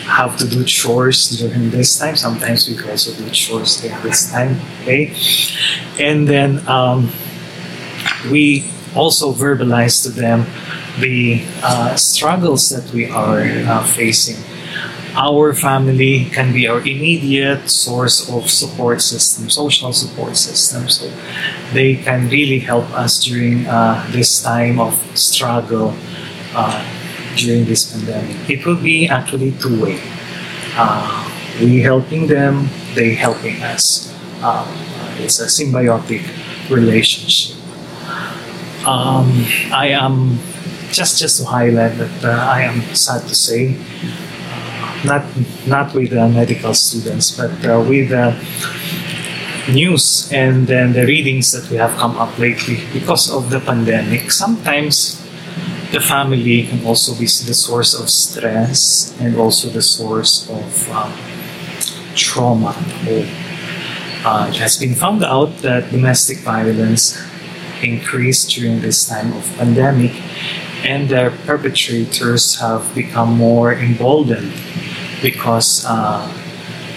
[0.07, 2.17] have to do chores during this time.
[2.17, 4.61] Sometimes we also do chores during this time.
[4.83, 5.15] Okay,
[6.01, 7.11] and then um,
[8.31, 10.47] we also verbalize to them
[11.01, 14.37] the uh, struggles that we are uh, facing.
[15.15, 20.89] Our family can be our immediate source of support system, social support system.
[20.89, 21.13] So
[21.73, 25.95] they can really help us during uh, this time of struggle
[26.55, 26.81] uh,
[27.37, 28.37] during this pandemic.
[28.49, 30.01] It will be actually two way.
[30.77, 31.29] Uh,
[31.61, 34.13] we helping them, they helping us.
[34.43, 34.67] Um,
[35.19, 36.23] it's a symbiotic
[36.71, 37.57] relationship.
[38.87, 40.39] Um, I am
[40.91, 45.25] just just to highlight that uh, I am sad to say, uh, not
[45.67, 48.35] not with the medical students, but uh, with the
[49.71, 54.33] news and then the readings that we have come up lately because of the pandemic.
[54.33, 55.22] Sometimes
[55.93, 61.13] the family can also be the source of stress and also the source of um,
[62.17, 62.75] trauma.
[64.25, 67.21] Uh, it has been found out that domestic violence
[67.83, 70.13] increased during this time of pandemic
[70.83, 74.53] and their perpetrators have become more emboldened
[75.21, 76.25] because uh,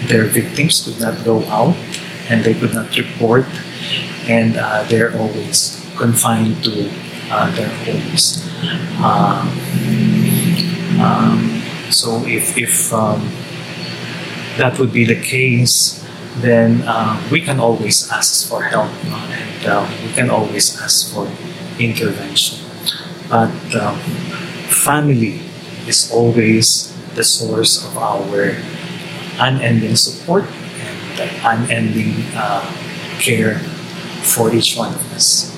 [0.06, 1.76] their victims could not go out
[2.30, 3.44] and they could not report
[4.26, 6.88] and uh, they're always confined to
[7.28, 8.46] their homes.
[9.02, 9.48] Um,
[11.00, 13.20] um, so if, if um,
[14.56, 16.04] that would be the case,
[16.38, 21.12] then uh, we can always ask for help uh, and uh, we can always ask
[21.12, 21.26] for
[21.78, 22.64] intervention.
[23.28, 23.98] But um,
[24.68, 25.40] family
[25.86, 28.56] is always the source of our
[29.38, 32.60] unending support and unending uh,
[33.18, 33.58] care
[34.22, 35.55] for each one of us.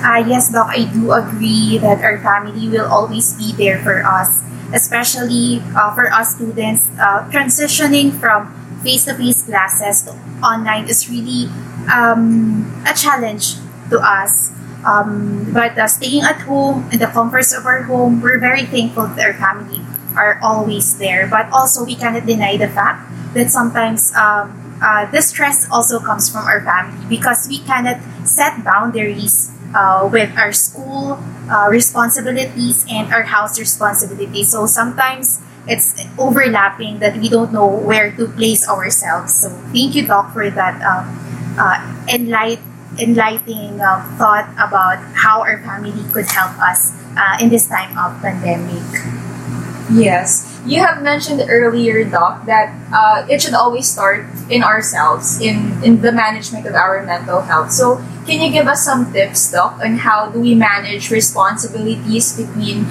[0.00, 4.40] Uh, yes, Doc, I do agree that our family will always be there for us,
[4.72, 6.88] especially uh, for us students.
[6.98, 8.48] Uh, transitioning from
[8.82, 11.52] face to face classes to online is really
[11.92, 13.56] um, a challenge
[13.90, 14.52] to us.
[14.86, 19.06] Um, but uh, staying at home in the comforts of our home, we're very thankful
[19.06, 19.84] that our family
[20.16, 21.26] are always there.
[21.28, 26.30] But also, we cannot deny the fact that sometimes um, uh, the stress also comes
[26.32, 31.18] from our family because we cannot set boundaries uh, with our school
[31.50, 34.50] uh, responsibilities and our house responsibilities.
[34.50, 39.34] So sometimes it's overlapping that we don't know where to place ourselves.
[39.34, 41.06] So thank you, Doc, for that um,
[41.58, 42.60] uh, enlight,
[42.98, 48.20] enlightening uh, thought about how our family could help us uh, in this time of
[48.22, 48.82] pandemic.
[49.92, 50.49] Yes.
[50.66, 56.02] You have mentioned earlier, Doc, that uh, it should always start in ourselves, in, in
[56.02, 57.72] the management of our mental health.
[57.72, 57.96] So,
[58.26, 62.86] can you give us some tips, Doc, on how do we manage responsibilities between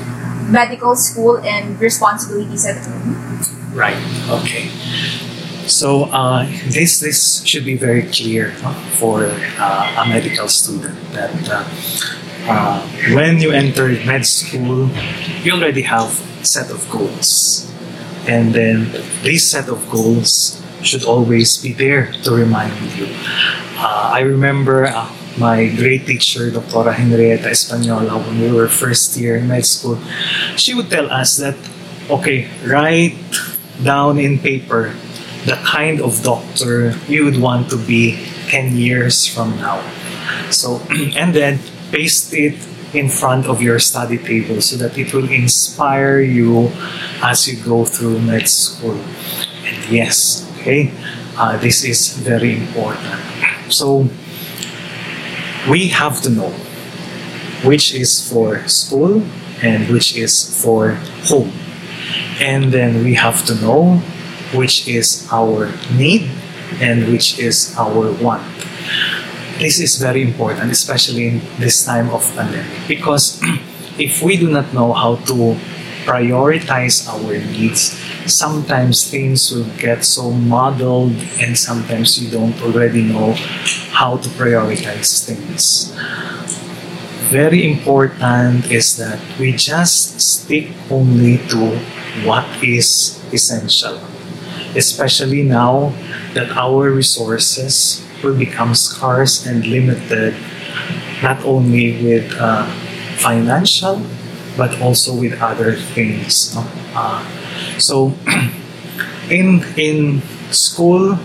[0.51, 3.39] medical school and responsibilities at home?
[3.74, 3.97] Right.
[4.30, 4.70] Okay.
[5.70, 8.51] So uh, this this should be very clear
[8.97, 11.30] for uh, a medical student that
[12.48, 12.82] uh,
[13.14, 14.90] when you enter med school,
[15.44, 16.10] you already have
[16.42, 17.70] a set of goals,
[18.28, 18.92] and then
[19.24, 23.08] this set of goals should always be there to remind you.
[23.76, 26.92] Uh, I remember uh, my great teacher, Dr.
[26.92, 30.00] Henrietta Espanola, when we were first year in med school,
[30.56, 31.56] she would tell us that,
[32.10, 33.16] okay, write
[33.84, 34.94] down in paper
[35.46, 38.20] the kind of doctor you would want to be
[38.50, 39.80] 10 years from now.
[40.52, 40.82] So,
[41.16, 41.60] and then
[41.92, 42.56] paste it
[42.94, 46.72] in front of your study table so that it will inspire you
[47.22, 48.98] as you go through med school.
[49.66, 50.92] And yes, okay,
[51.38, 53.22] uh, this is very important.
[53.72, 54.10] So,
[55.70, 56.50] we have to know
[57.64, 59.22] which is for school
[59.62, 60.94] and which is for
[61.28, 61.52] home.
[62.40, 63.98] And then we have to know
[64.56, 66.32] which is our need
[66.80, 68.59] and which is our want.
[69.60, 73.43] This is very important, especially in this time of pandemic, because
[73.99, 75.60] if we do not know how to
[76.07, 77.91] prioritize our needs,
[78.24, 81.12] sometimes things will get so muddled
[81.43, 83.34] and sometimes you don't already know
[83.91, 85.91] how to prioritize things.
[87.28, 91.76] Very important is that we just stick only to
[92.24, 93.99] what is essential,
[94.74, 95.91] especially now
[96.34, 100.36] that our resources will become scarce and limited,
[101.22, 102.65] not only with uh,
[103.17, 104.01] financial
[104.59, 106.53] but also with other things.
[106.53, 106.67] no?
[106.93, 107.24] Uh,
[107.80, 108.11] so,
[109.32, 111.15] in in school,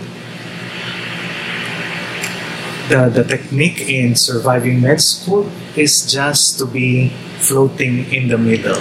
[2.87, 7.11] the the technique in surviving med school is just to be
[7.43, 8.79] floating in the middle,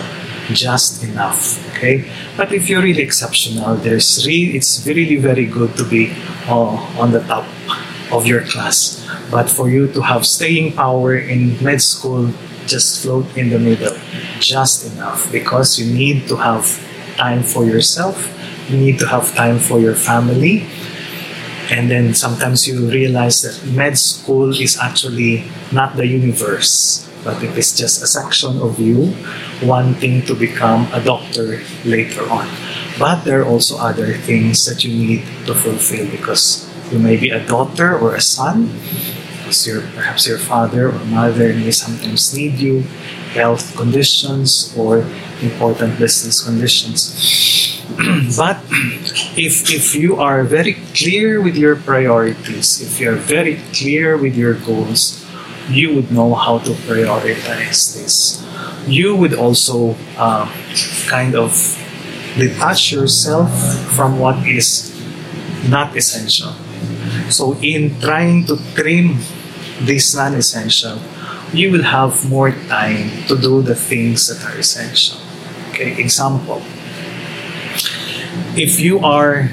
[0.54, 1.58] just enough.
[1.74, 2.06] Okay,
[2.38, 6.14] but if you're really exceptional, there's re- it's really very good to be
[6.46, 7.44] uh, on the top
[8.14, 9.02] of your class.
[9.30, 12.30] But for you to have staying power in med school,
[12.66, 13.96] just float in the middle,
[14.38, 16.64] just enough, because you need to have
[17.16, 18.30] time for yourself,
[18.70, 20.64] you need to have time for your family,
[21.70, 27.56] and then sometimes you realize that med school is actually not the universe, but it
[27.56, 29.12] is just a section of you
[29.62, 32.48] wanting to become a doctor later on.
[32.98, 37.30] But there are also other things that you need to fulfill because you may be
[37.30, 38.70] a daughter or a son,
[39.42, 42.86] because your perhaps your father or mother may sometimes need you,
[43.34, 45.02] health conditions or
[45.42, 47.82] important business conditions.
[48.38, 48.62] but
[49.34, 54.38] if if you are very clear with your priorities, if you are very clear with
[54.38, 55.26] your goals,
[55.68, 58.38] you would know how to prioritize this.
[58.86, 60.46] You would also uh,
[61.10, 61.50] kind of
[62.38, 63.50] detach yourself
[63.98, 64.94] from what is
[65.68, 66.54] not essential.
[67.30, 69.18] So, in trying to trim
[69.80, 70.98] this non essential,
[71.52, 75.18] you will have more time to do the things that are essential.
[75.70, 76.62] Okay, example
[78.56, 79.50] if you are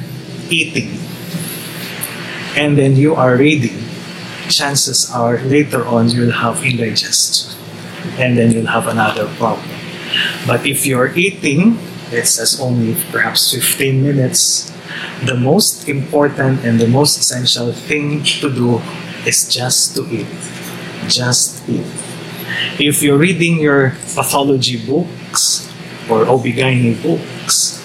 [0.49, 0.97] eating
[2.55, 3.77] and then you are reading,
[4.49, 7.57] chances are later on you'll have indigestion
[8.17, 9.69] and then you'll have another problem.
[10.45, 11.79] But if you're eating,
[12.11, 14.70] it says only perhaps 15 minutes,
[15.25, 18.81] the most important and the most essential thing to do
[19.25, 20.27] is just to eat.
[21.07, 21.85] Just eat.
[22.79, 25.71] If you're reading your pathology books
[26.09, 27.79] or OB-GYN books,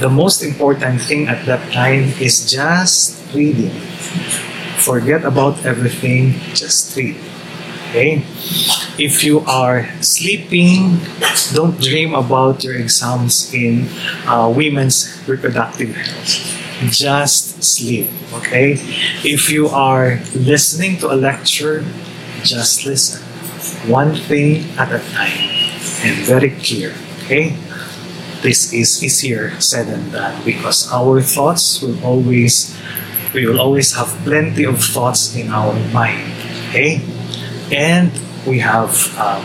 [0.00, 3.70] the most important thing at that time is just reading.
[4.78, 7.16] Forget about everything, just read.
[7.94, 8.26] Okay?
[8.98, 10.98] If you are sleeping,
[11.54, 13.86] don't dream about your exams in
[14.26, 16.90] uh, women's reproductive health.
[16.90, 18.10] Just sleep.
[18.42, 18.74] Okay?
[19.22, 21.86] If you are listening to a lecture,
[22.42, 23.22] just listen.
[23.86, 25.54] One thing at a time
[26.02, 26.98] and very clear.
[27.30, 27.54] Okay?
[28.44, 32.76] this is easier said than done because our thoughts will always
[33.32, 36.28] we will always have plenty of thoughts in our mind
[36.68, 37.00] okay
[37.74, 38.10] and
[38.46, 39.44] we have um,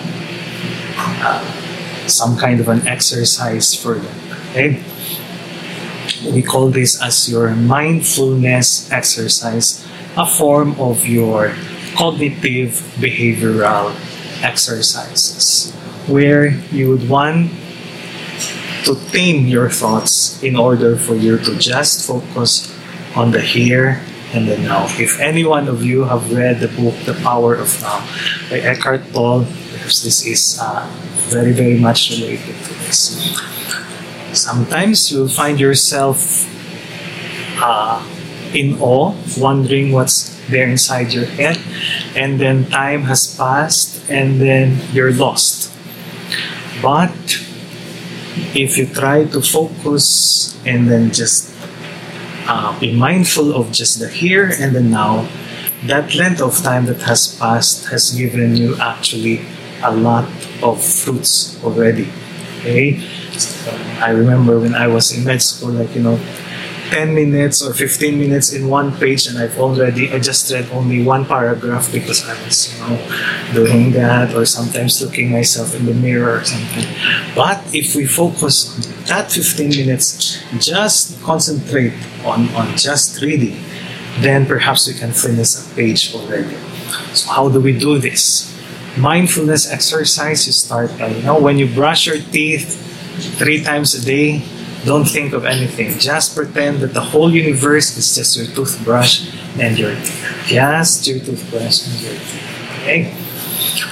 [0.98, 4.82] uh, some kind of an exercise for them okay?
[6.26, 9.86] We call this as your mindfulness exercise
[10.18, 11.56] a form of your
[11.96, 13.96] cognitive behavioral
[14.44, 15.72] exercises
[16.08, 17.52] where you would want
[18.84, 22.74] to tame your thoughts in order for you to just focus
[23.16, 24.02] on the here
[24.34, 24.86] and the now.
[25.00, 28.06] If any one of you have read the book The Power of Now
[28.50, 30.86] by Eckhart Tolle, because this is uh,
[31.30, 33.36] very, very much related to this.
[34.34, 36.46] Sometimes you'll find yourself
[37.62, 38.02] uh,
[38.54, 41.58] in awe, wondering what's there inside your head,
[42.16, 45.72] and then time has passed, and then you're lost.
[46.82, 47.14] But
[48.56, 51.54] if you try to focus and then just
[52.50, 55.30] uh, be mindful of just the here and the now,
[55.86, 59.46] that length of time that has passed has given you actually
[59.84, 60.26] a lot
[60.64, 62.10] of fruits already.
[62.60, 63.00] Okay?
[64.02, 66.20] I remember when I was in med school, like, you know,
[66.90, 71.04] 10 minutes or 15 minutes in one page and I've already, I just read only
[71.04, 72.98] one paragraph because I was, you know,
[73.54, 76.86] doing that or sometimes looking myself in the mirror or something.
[77.36, 81.94] But if we focus on that 15 minutes, just concentrate
[82.26, 83.58] on, on just reading,
[84.20, 86.56] then perhaps we can finish a page already.
[87.14, 88.46] So how do we do this?
[88.98, 92.76] Mindfulness exercise, you start by, you know, when you brush your teeth
[93.38, 94.44] three times a day,
[94.86, 95.98] don't think of anything.
[96.00, 100.44] Just pretend that the whole universe is just your toothbrush and your teeth.
[100.48, 102.80] Just your toothbrush and your teeth.
[102.82, 103.04] Okay?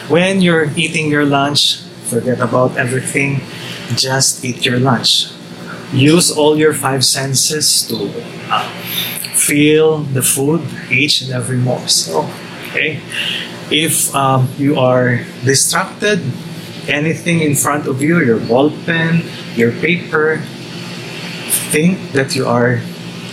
[0.08, 3.42] When you're eating your lunch, forget about everything.
[3.96, 5.32] just eat your lunch.
[5.94, 8.12] Use all your five senses to
[8.52, 8.68] uh,
[9.32, 10.60] feel the food
[10.92, 12.28] each and every morsel.
[12.68, 13.00] Okay,
[13.72, 16.20] if um, you are distracted,
[16.88, 19.24] anything in front of you, your ball pen,
[19.56, 20.44] your paper,
[21.72, 22.80] think that you are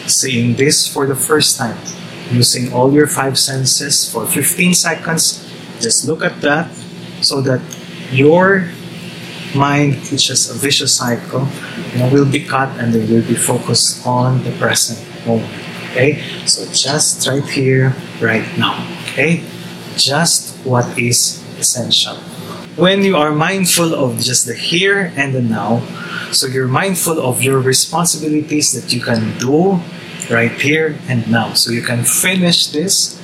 [0.06, 1.78] seeing this for the first time.
[2.30, 5.44] Using all your five senses for 15 seconds,
[5.80, 6.72] just look at that
[7.20, 7.60] so that
[8.10, 8.70] your
[9.54, 11.46] mind, which is a vicious cycle,
[11.92, 15.52] you know, will be cut and they will be focused on the present moment.
[15.92, 16.20] Okay?
[16.46, 18.82] So just right here, right now.
[19.12, 19.44] Okay?
[19.96, 22.18] Just what is essential.
[22.76, 25.78] When you are mindful of just the here and the now,
[26.32, 29.78] so you're mindful of your responsibilities that you can do
[30.28, 31.52] right here and now.
[31.54, 33.22] So you can finish this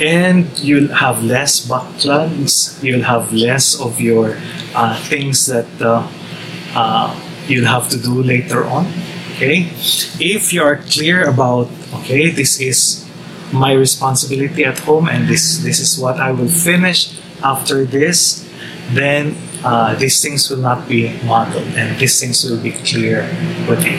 [0.00, 4.38] and you'll have less backlogs, you'll have less of your
[4.74, 6.08] uh, things that uh,
[6.74, 7.12] uh,
[7.46, 8.86] you'll have to do later on.
[9.36, 9.68] Okay?
[10.16, 11.68] If you are clear about,
[12.00, 13.04] okay, this is
[13.52, 18.47] my responsibility at home and this, this is what I will finish after this,
[18.92, 23.22] then uh, these things will not be modeled and these things will be clear
[23.68, 23.98] with you.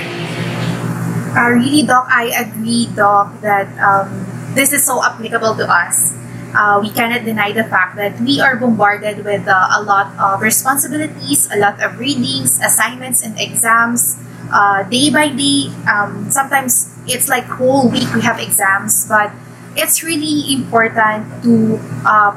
[1.36, 6.18] Uh, really, Doc, I agree, Doc, that um, this is so applicable to us.
[6.56, 10.42] Uh, we cannot deny the fact that we are bombarded with uh, a lot of
[10.42, 14.18] responsibilities, a lot of readings, assignments, and exams
[14.52, 15.70] uh, day by day.
[15.86, 19.32] Um, sometimes it's like whole week we have exams, but
[19.76, 22.34] it's really important to uh,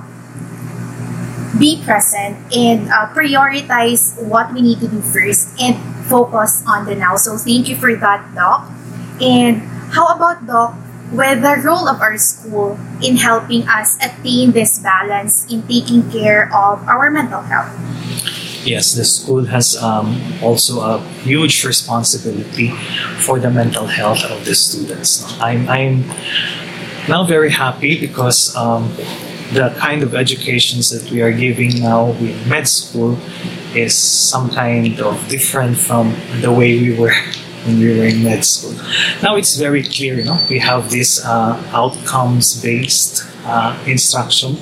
[1.59, 5.77] be present and uh, prioritize what we need to do first and
[6.09, 7.17] focus on the now.
[7.17, 8.71] So thank you for that, Doc.
[9.21, 10.75] And how about, Doc,
[11.13, 16.49] with the role of our school in helping us attain this balance in taking care
[16.49, 17.71] of our mental health?
[18.65, 22.71] Yes, the school has um, also a huge responsibility
[23.19, 25.27] for the mental health of the students.
[25.41, 26.07] I'm, I'm
[27.09, 28.95] now very happy because um,
[29.53, 33.19] the kind of educations that we are giving now in med school
[33.75, 37.15] is some kind of different from the way we were
[37.65, 38.75] when we were in med school.
[39.23, 44.57] Now it's very clear, you know, we have this uh, outcomes-based uh, instruction,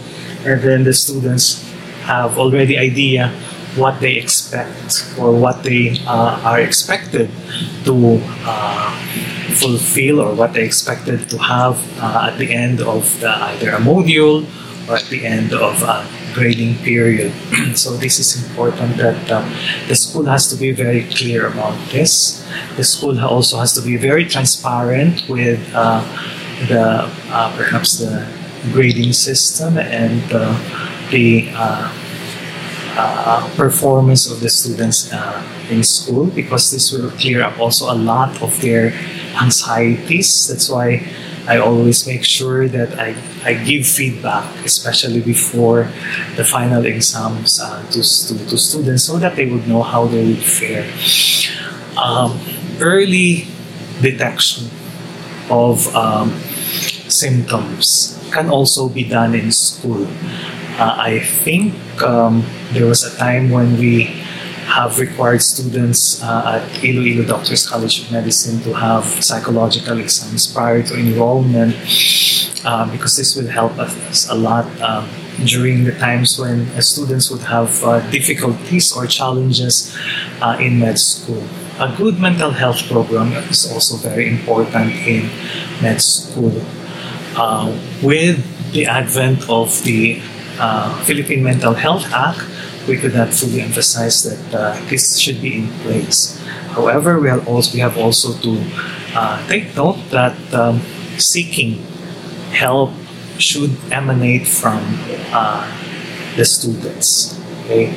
[0.44, 1.64] and then the students
[2.02, 3.32] have already idea
[3.76, 7.30] what they expect or what they uh, are expected
[7.84, 8.90] to uh,
[9.54, 13.78] fulfill or what they expected to have uh, at the end of the, either a
[13.78, 14.44] module
[14.92, 17.32] at the end of a grading period.
[17.74, 19.44] so this is important that um,
[19.88, 22.44] the school has to be very clear about this.
[22.76, 26.02] The school also has to be very transparent with uh,
[26.68, 28.26] the uh, perhaps the
[28.72, 30.52] grading system and uh,
[31.10, 31.92] the uh,
[32.96, 37.94] uh, performance of the students uh, in school because this will clear up also a
[37.94, 38.92] lot of their
[39.40, 40.48] anxieties.
[40.48, 41.06] That's why
[41.46, 43.14] I always make sure that I,
[43.44, 45.90] I give feedback, especially before
[46.36, 50.26] the final exams uh, to, to, to students so that they would know how they
[50.26, 50.86] would fare.
[51.96, 52.38] Um,
[52.80, 53.46] early
[54.00, 54.70] detection
[55.50, 56.30] of um,
[57.08, 60.06] symptoms can also be done in school.
[60.78, 64.19] Uh, I think um, there was a time when we
[64.70, 70.82] have required students uh, at Iloilo Doctors College of Medicine to have psychological exams prior
[70.82, 71.74] to enrollment
[72.64, 75.08] uh, because this will help us a lot um,
[75.44, 79.96] during the times when uh, students would have uh, difficulties or challenges
[80.40, 81.42] uh, in med school.
[81.80, 85.30] A good mental health program is also very important in
[85.82, 86.52] med school.
[87.36, 88.38] Uh, with
[88.72, 90.20] the advent of the
[91.06, 92.44] Philippine Mental Health Act,
[92.88, 96.38] we could not fully emphasize that uh, this should be in place.
[96.72, 98.62] However, we also, we have also to
[99.14, 100.80] uh, take note that um,
[101.18, 101.82] seeking
[102.52, 102.90] help
[103.38, 104.80] should emanate from
[105.32, 105.66] uh,
[106.36, 107.38] the students.
[107.64, 107.92] Okay,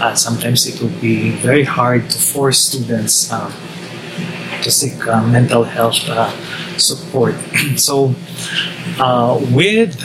[0.00, 3.52] uh, sometimes it would be very hard to force students um,
[4.62, 6.30] to seek uh, mental health uh,
[6.76, 7.34] support.
[7.76, 8.14] so,
[9.52, 10.00] with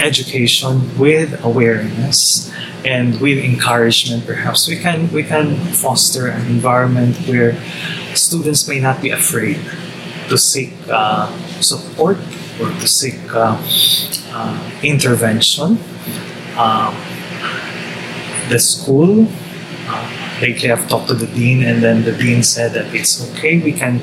[0.00, 2.52] education, with awareness,
[2.84, 4.68] and with encouragement perhaps.
[4.68, 7.60] We can we can foster an environment where
[8.14, 9.60] students may not be afraid
[10.28, 11.28] to seek uh,
[11.60, 12.16] support
[12.60, 13.60] or to seek uh,
[14.32, 15.78] uh, intervention.
[16.56, 16.94] Um,
[18.50, 19.28] the school
[19.86, 23.62] uh, lately i've talked to the dean and then the dean said that it's okay
[23.62, 24.00] we can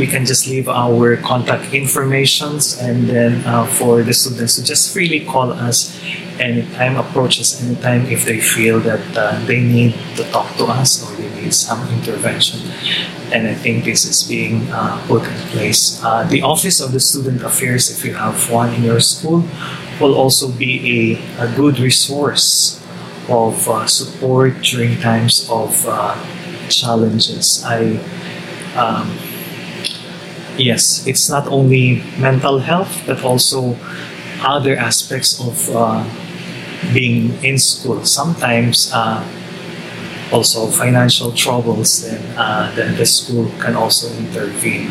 [0.00, 4.94] we can just leave our contact informations and then uh, for the students to just
[4.94, 5.92] freely call us
[6.40, 11.04] anytime, approach us anytime if they feel that uh, they need to talk to us
[11.04, 12.60] or they need some intervention.
[13.30, 16.02] And I think this is being uh, put in place.
[16.02, 19.44] Uh, the Office of the Student Affairs, if you have one in your school,
[20.00, 20.80] will also be
[21.12, 22.80] a, a good resource
[23.28, 26.16] of uh, support during times of uh,
[26.70, 27.62] challenges.
[27.68, 28.00] I
[28.80, 29.12] um,
[30.56, 33.76] yes, it's not only mental health but also
[34.42, 36.04] other aspects of uh,
[36.94, 38.04] being in school.
[38.04, 39.22] Sometimes uh,
[40.32, 44.88] also financial troubles, then uh, the, the school can also intervene.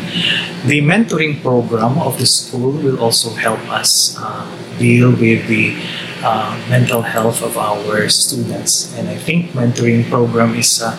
[0.66, 4.46] The mentoring program of the school will also help us uh,
[4.78, 5.76] deal with the
[6.22, 8.94] uh, mental health of our students.
[8.96, 10.92] And I think mentoring program is uh,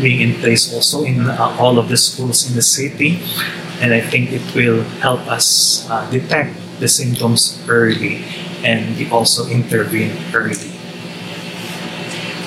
[0.00, 3.18] being in place also in all of the schools in the city.
[3.80, 8.24] And I think it will help us uh, detect the symptoms early
[8.64, 10.72] and we also intervene early.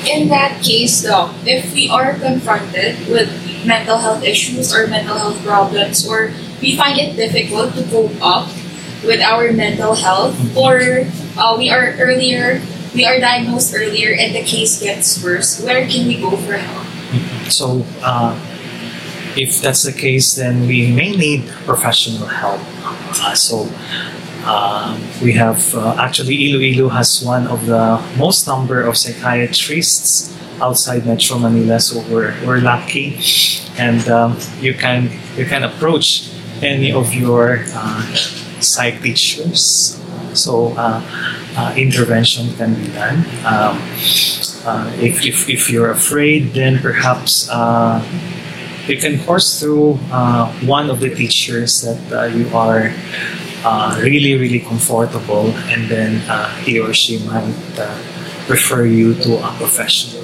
[0.10, 3.30] In that case, though, if we are confronted with
[3.66, 8.48] mental health issues or mental health problems, or we find it difficult to cope up
[9.06, 11.06] with our mental health, or
[11.38, 12.62] uh, we are earlier,
[12.96, 16.88] we are diagnosed earlier, and the case gets worse, where can we go for help?
[17.52, 18.34] So, uh,
[19.36, 22.62] if that's the case, then we may need professional help.
[22.84, 23.68] Uh, so,
[24.46, 31.06] uh, we have uh, actually Iloilo has one of the most number of psychiatrists outside
[31.06, 33.20] Metro Manila, so we're, we're lucky,
[33.78, 38.02] and um, you can you can approach any of your uh,
[38.60, 39.96] psych teachers.
[40.34, 41.02] So uh,
[41.58, 43.26] uh, intervention can be done.
[43.46, 43.80] Um,
[45.02, 47.50] if, if, if you're afraid, then perhaps
[48.90, 52.92] you can course through uh, one of the teachers that uh, you are
[53.64, 57.86] uh, really, really comfortable, and then uh, he or she might uh,
[58.50, 60.24] refer you to a professional.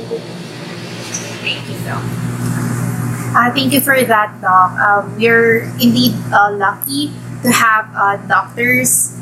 [1.46, 2.02] Thank you, Doc.
[3.36, 4.72] Uh, thank you for that, Doc.
[4.80, 7.12] Um, we're indeed lucky
[7.44, 7.92] to have
[8.28, 9.14] doctors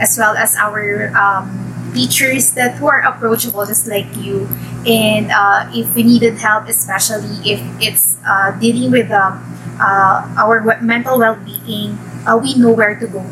[0.00, 4.48] as well as our um, teachers that who are approachable just like you.
[4.84, 9.40] And uh, if we needed help, especially if it's uh, dealing with um,
[9.80, 13.24] uh, our we- mental well-being, uh, we know where to go.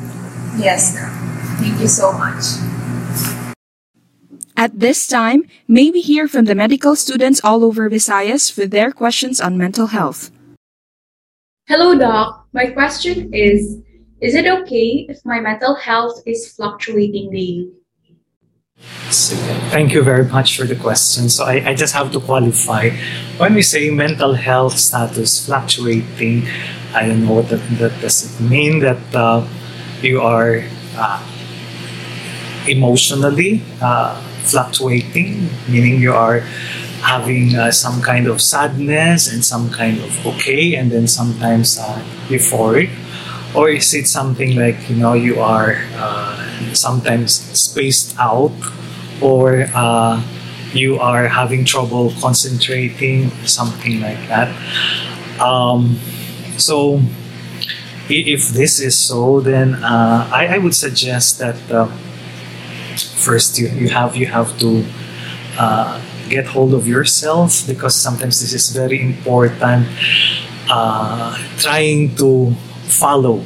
[0.56, 0.96] Yes,
[1.60, 2.44] Thank you so much.
[4.56, 8.92] At this time, may we hear from the medical students all over Visayas with their
[8.92, 10.30] questions on mental health.
[11.68, 12.46] Hello, Doc.
[12.52, 13.80] My question is
[14.20, 17.72] Is it okay if my mental health is fluctuating daily?
[19.70, 21.28] Thank you very much for the question.
[21.28, 22.90] So I, I just have to qualify.
[23.38, 26.48] When we say mental health status fluctuating,
[26.94, 29.46] I don't know what that, that does it mean that uh,
[30.02, 30.64] you are
[30.96, 31.22] uh,
[32.66, 36.40] emotionally uh, fluctuating, meaning you are
[37.02, 42.02] having uh, some kind of sadness and some kind of okay, and then sometimes uh,
[42.28, 42.90] euphoric,
[43.54, 48.52] or is it something like you know you are uh, sometimes spaced out,
[49.20, 50.22] or uh,
[50.72, 54.48] you are having trouble concentrating, something like that.
[55.40, 55.98] Um,
[56.56, 57.00] so,
[58.08, 61.86] if this is so, then uh, I, I would suggest that uh,
[62.96, 64.84] first you, you have you have to
[65.58, 69.86] uh, get hold of yourself because sometimes this is very important.
[70.70, 72.54] Uh, trying to
[72.92, 73.44] follow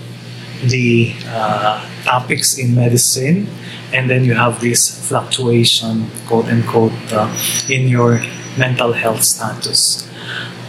[0.64, 3.47] the uh, topics in medicine,
[3.92, 7.30] and then you have this fluctuation, quote unquote, uh,
[7.68, 8.20] in your
[8.59, 10.09] mental health status.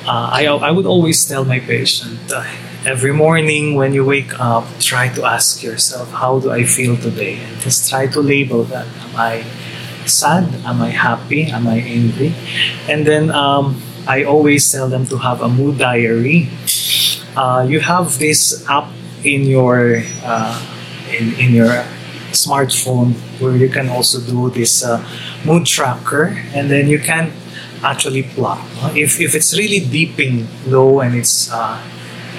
[0.05, 2.45] Uh, I, I would always tell my patient uh,
[2.85, 7.39] every morning when you wake up, try to ask yourself, how do I feel today?
[7.43, 8.87] And just try to label that.
[8.87, 9.43] Am I
[10.05, 10.47] sad?
[10.63, 11.51] Am I happy?
[11.51, 12.33] Am I angry?
[12.87, 16.47] And then um, I always tell them to have a mood diary.
[17.37, 18.89] Uh, you have this app
[19.23, 20.57] in your uh,
[21.13, 21.85] in, in your
[22.33, 24.97] smartphone where you can also do this uh,
[25.45, 27.31] mood tracker, and then you can
[27.83, 28.57] actually plot.
[28.97, 31.77] If, if it's really dipping low and it's uh,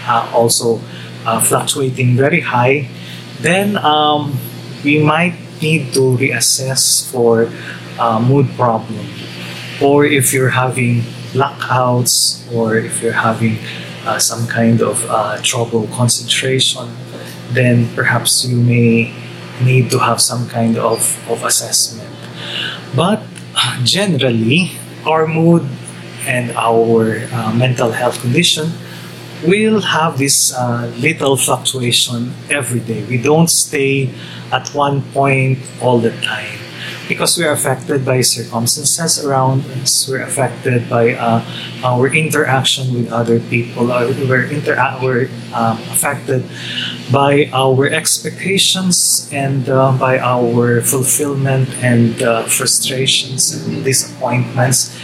[0.03, 0.81] uh, also
[1.47, 2.89] fluctuating very high,
[3.41, 4.37] then um,
[4.83, 7.53] we might need to reassess for
[8.27, 9.07] mood problem.
[9.81, 13.59] Or if you're having blackouts, or if you're having
[14.09, 16.89] uh, some kind of uh, trouble concentration,
[17.53, 19.13] then perhaps you may
[19.63, 21.01] need to have some kind of,
[21.31, 22.09] of assessment.
[22.97, 23.23] But
[23.85, 24.73] generally,
[25.05, 25.69] our mood
[26.27, 28.73] and our uh, mental health condition
[29.47, 33.05] we'll have this uh, little fluctuation every day.
[33.05, 34.11] We don't stay
[34.51, 36.59] at one point all the time
[37.09, 40.07] because we're affected by circumstances around us.
[40.07, 41.43] We're affected by uh,
[41.83, 43.91] our interaction with other people.
[43.91, 46.45] Or we're intera- we're um, affected
[47.11, 54.95] by our expectations and uh, by our fulfillment and uh, frustrations and disappointments.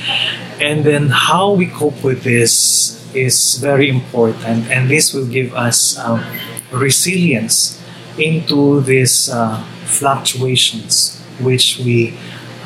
[0.61, 5.99] And then how we cope with this is very important, and this will give us
[5.99, 6.23] um,
[6.71, 7.81] resilience
[8.19, 12.16] into these uh, fluctuations which we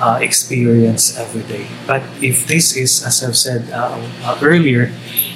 [0.00, 1.66] uh, experience every day.
[1.86, 4.92] But if this is, as I've said uh, uh, earlier,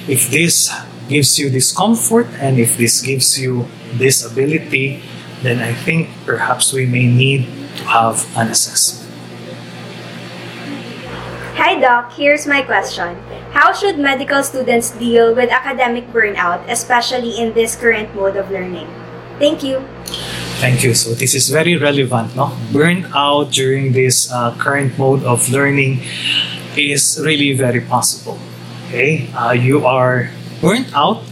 [0.07, 0.71] if this
[1.09, 3.67] gives you discomfort and if this gives you
[3.97, 5.03] disability,
[5.41, 7.45] then I think perhaps we may need
[7.77, 9.03] to have an assessment.
[11.59, 13.15] Hi Doc, here's my question.
[13.53, 18.89] How should medical students deal with academic burnout, especially in this current mode of learning?
[19.37, 19.85] Thank you.
[20.59, 20.93] Thank you.
[20.93, 22.35] So this is very relevant.
[22.35, 26.01] No, burnout during this uh, current mode of learning
[26.77, 28.39] is really very possible.
[28.87, 30.29] Okay, uh, you are
[30.61, 31.23] burnt out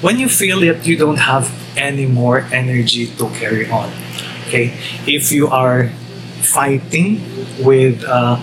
[0.00, 3.92] when you feel that you don't have any more energy to carry on.
[4.48, 4.74] Okay,
[5.06, 5.90] if you are
[6.42, 7.20] fighting
[7.62, 8.40] with uh,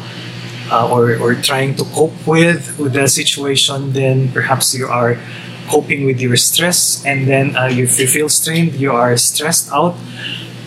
[0.72, 5.18] uh, or, or trying to cope with, with the situation, then perhaps you are
[5.68, 9.96] coping with your stress and then uh, if you feel strained, you are stressed out.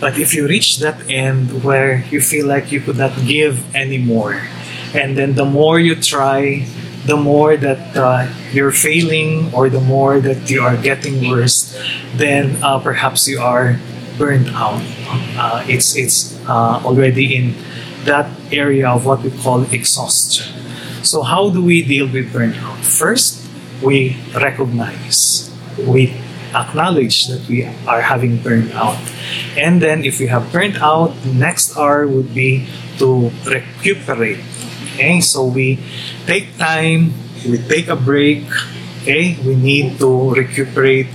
[0.01, 4.41] But if you reach that end where you feel like you could not give anymore,
[4.95, 6.65] and then the more you try,
[7.05, 11.77] the more that uh, you're failing or the more that you are getting worse,
[12.17, 13.79] then uh, perhaps you are
[14.19, 14.81] burned out.
[15.37, 17.55] Uh, it's it's uh, already in
[18.05, 20.53] that area of what we call exhaustion.
[21.03, 22.85] So how do we deal with burnout?
[22.85, 23.40] First,
[23.83, 26.15] we recognize, we
[26.55, 28.99] acknowledge that we are having burnout.
[29.57, 32.67] And then if we have burnt out, the next R would be
[32.99, 34.41] to recuperate.
[34.95, 35.79] Okay, so we
[36.27, 37.15] take time,
[37.47, 38.45] we take a break.
[39.01, 41.09] Okay, we need to recuperate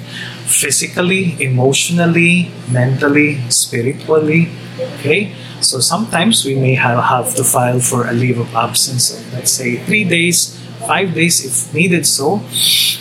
[0.49, 4.49] physically, emotionally, mentally, spiritually.
[4.97, 9.21] Okay, so sometimes we may have, have to file for a leave of absence of,
[9.33, 12.41] let's say, three days, five days if needed so,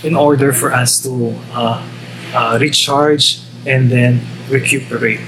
[0.02, 1.80] in order for us to uh,
[2.34, 5.20] uh, recharge and then recuperate.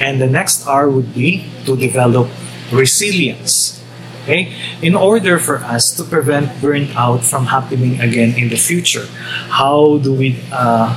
[0.00, 2.28] And the next R would be to develop
[2.70, 3.82] resilience.
[4.22, 4.52] Okay?
[4.82, 9.06] In order for us to prevent burnout from happening again in the future,
[9.48, 10.92] how do we uh,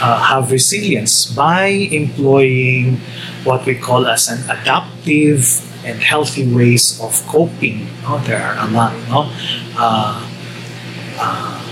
[0.00, 1.26] uh, have resilience?
[1.26, 3.00] By employing
[3.44, 7.86] what we call as an adaptive and healthy ways of coping.
[8.02, 8.18] No?
[8.18, 8.92] There are a lot.
[9.08, 9.30] No?
[9.76, 10.28] Uh,
[11.18, 11.62] uh,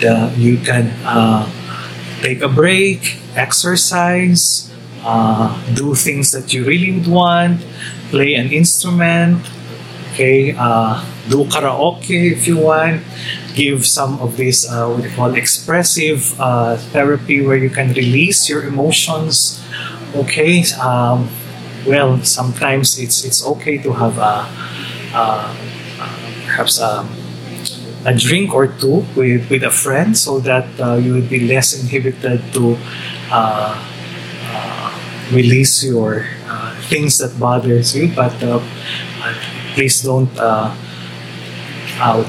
[0.00, 1.48] the, you can uh,
[2.22, 4.70] take a break, exercise,
[5.04, 7.64] uh, do things that you really would want,
[8.10, 9.46] play an instrument,
[10.12, 13.02] okay, uh, do karaoke if you want,
[13.54, 18.48] give some of this uh, what you call expressive uh, therapy where you can release
[18.48, 19.62] your emotions.
[20.14, 21.28] Okay, um,
[21.86, 24.46] well, sometimes it's it's okay to have a,
[25.14, 25.54] uh,
[26.46, 27.06] perhaps a,
[28.04, 31.72] a drink or two with, with a friend so that uh, you would be less
[31.80, 32.76] inhibited to
[33.30, 33.76] uh,
[34.52, 34.90] uh,
[35.32, 38.12] release your uh, things that bothers you.
[38.14, 38.60] But uh,
[39.74, 40.74] please don't uh,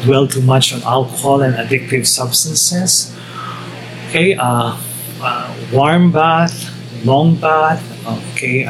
[0.03, 3.15] dwell too much on alcohol and addictive substances.
[4.09, 4.35] Okay,
[5.71, 6.69] warm bath,
[7.05, 7.81] long bath.
[8.35, 8.65] Okay,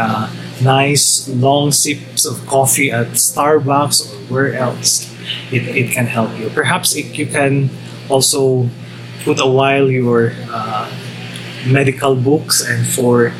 [0.63, 5.09] nice long sips of coffee at Starbucks or where else.
[5.51, 6.49] It, it can help you.
[6.49, 7.69] Perhaps it, you can
[8.09, 8.69] also
[9.23, 10.89] put a while your uh,
[11.67, 13.33] medical books and for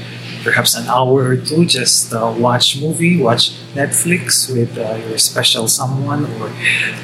[0.44, 5.68] perhaps an hour or two just uh, watch movie watch netflix with uh, your special
[5.68, 6.50] someone or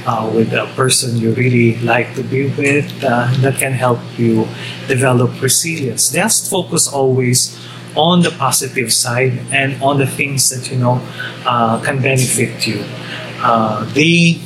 [0.09, 4.47] uh, with a person you really like to be with uh, that can help you
[4.87, 7.57] develop resilience just focus always
[7.95, 11.01] on the positive side and on the things that you know
[11.45, 12.83] uh, can benefit you.
[13.41, 14.39] Uh, the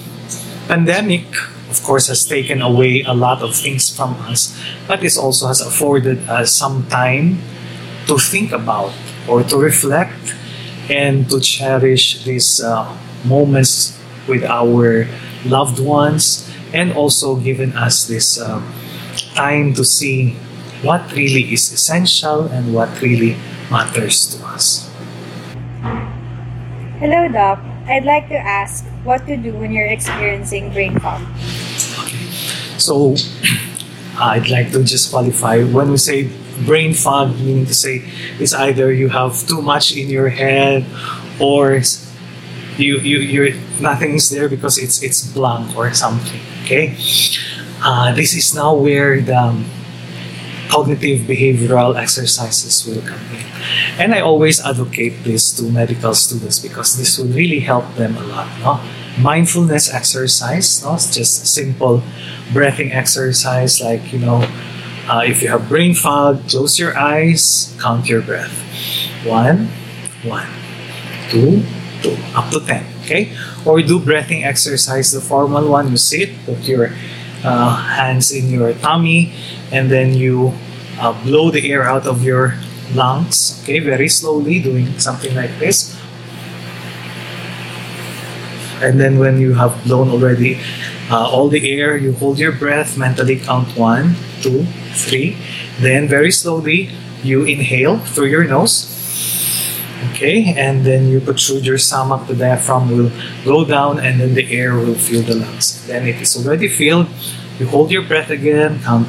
[0.67, 1.25] pandemic
[1.69, 5.61] of course has taken away a lot of things from us but it also has
[5.61, 7.39] afforded us some time
[8.07, 8.91] to think about
[9.27, 10.35] or to reflect
[10.89, 12.85] and to cherish these uh,
[13.23, 15.07] moments with our
[15.45, 18.61] loved ones and also given us this uh,
[19.33, 20.35] time to see
[20.81, 23.37] what really is essential and what really
[23.69, 24.89] matters to us.
[26.99, 27.59] Hello, Doc.
[27.87, 31.21] I'd like to ask what to do when you're experiencing brain fog.
[32.01, 32.29] Okay.
[32.77, 33.15] So,
[34.17, 36.29] I'd like to just qualify when we say
[36.65, 38.05] brain fog, meaning to say
[38.39, 40.85] it's either you have too much in your head
[41.39, 41.81] or
[42.77, 46.39] you you you're nothing's there because it's it's blank or something.
[46.63, 46.95] Okay,
[47.81, 49.57] uh, this is now where the
[50.71, 53.45] cognitive behavioral exercises will come in,
[53.99, 58.23] and I always advocate this to medical students because this will really help them a
[58.23, 58.47] lot.
[58.63, 58.79] No?
[59.19, 60.95] Mindfulness exercise, no?
[60.95, 62.01] It's just simple
[62.53, 64.47] breathing exercise like you know.
[65.11, 68.55] Uh, if you have brain fog, close your eyes, count your breath.
[69.25, 69.67] One,
[70.23, 70.47] one,
[71.29, 71.63] two,
[72.01, 72.85] two, up to 10.
[73.03, 73.33] Okay?
[73.65, 75.89] Or do breathing exercise, the formal one.
[75.91, 76.93] You sit, put your
[77.43, 79.33] uh, hands in your tummy,
[79.71, 80.53] and then you
[80.99, 82.55] uh, blow the air out of your
[82.93, 83.59] lungs.
[83.63, 83.79] Okay?
[83.79, 85.97] Very slowly, doing something like this.
[88.81, 90.59] And then when you have blown already
[91.09, 95.37] uh, all the air, you hold your breath, mentally count one, two, three.
[95.79, 96.89] Then very slowly,
[97.23, 98.89] you inhale through your nose.
[100.09, 103.11] Okay, and then you protrude your stomach, the diaphragm will
[103.45, 105.85] go down, and then the air will fill the lungs.
[105.85, 107.07] Then it is already filled.
[107.59, 109.07] You hold your breath again, count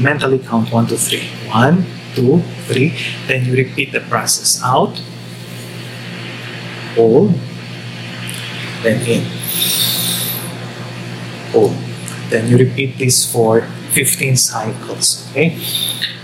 [0.00, 1.28] mentally count one, two, three.
[1.48, 1.84] One,
[2.14, 2.96] two, three.
[3.26, 4.60] Then you repeat the process.
[4.62, 4.98] Out,
[6.94, 7.34] hold,
[8.82, 9.24] then in.
[11.52, 11.74] Hold.
[12.30, 15.28] Then you repeat this for 15 cycles.
[15.30, 15.56] Okay?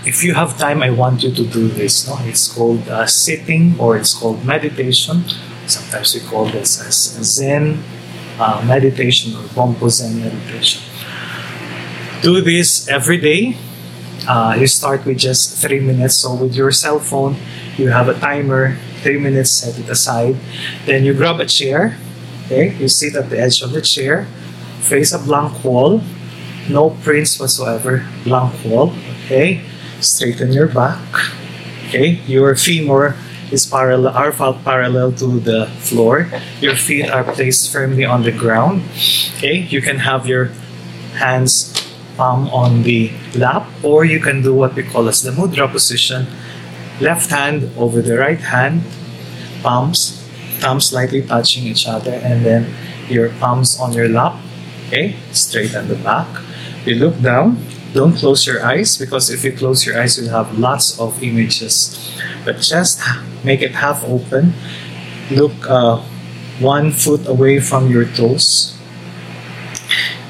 [0.05, 2.07] If you have time, I want you to do this.
[2.07, 5.23] No, it's called uh, sitting or it's called meditation.
[5.65, 7.81] Sometimes we call this as Zen
[8.37, 10.83] uh, meditation or Bompu Zen meditation.
[12.23, 13.57] Do this every day.
[14.27, 16.15] Uh, you start with just three minutes.
[16.15, 17.35] So with your cell phone,
[17.77, 18.77] you have a timer.
[19.03, 20.37] Three minutes, set it aside.
[20.85, 21.99] Then you grab a chair.
[22.45, 24.25] Okay, you sit at the edge of the chair,
[24.79, 26.01] face a blank wall,
[26.69, 28.95] no prints whatsoever, blank wall.
[29.25, 29.63] Okay
[30.03, 30.99] straighten your back.
[31.87, 33.15] Okay, your femur
[33.51, 34.31] is parallel are
[34.63, 36.29] parallel to the floor.
[36.59, 38.83] Your feet are placed firmly on the ground.
[39.37, 40.51] Okay, you can have your
[41.15, 41.71] hands
[42.15, 46.27] palm on the lap, or you can do what we call as the mudra position.
[47.01, 48.83] Left hand over the right hand,
[49.61, 50.21] palms,
[50.59, 52.73] thumbs slightly touching each other, and then
[53.09, 54.39] your palms on your lap.
[54.87, 56.27] Okay, straight on the back.
[56.85, 57.57] You look down,
[57.93, 61.93] don't close your eyes because if you close your eyes, you'll have lots of images.
[62.43, 62.99] But just
[63.43, 64.53] make it half open.
[65.31, 66.01] Look uh,
[66.59, 68.72] one foot away from your toes.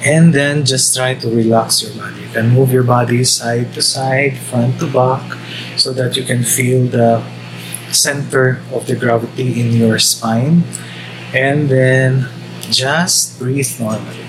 [0.04, 2.22] And then just try to relax your body.
[2.22, 5.24] You can move your body side to side, front to back,
[5.78, 7.24] so that you can feel the
[7.92, 10.64] center of the gravity in your spine.
[11.34, 12.28] And then
[12.70, 14.28] just breathe normally.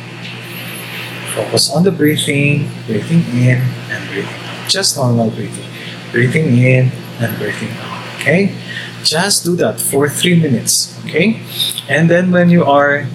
[1.35, 3.59] Focus on the breathing, breathing in
[3.91, 4.71] and breathing out.
[4.71, 5.67] Just normal breathing.
[6.13, 8.21] Breathing in and breathing out.
[8.21, 8.55] Okay?
[9.03, 10.95] Just do that for three minutes.
[11.05, 11.43] Okay?
[11.89, 13.07] And then when you are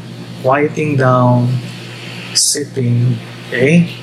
[0.44, 1.48] quieting down,
[2.36, 3.18] sitting,
[3.48, 3.96] okay?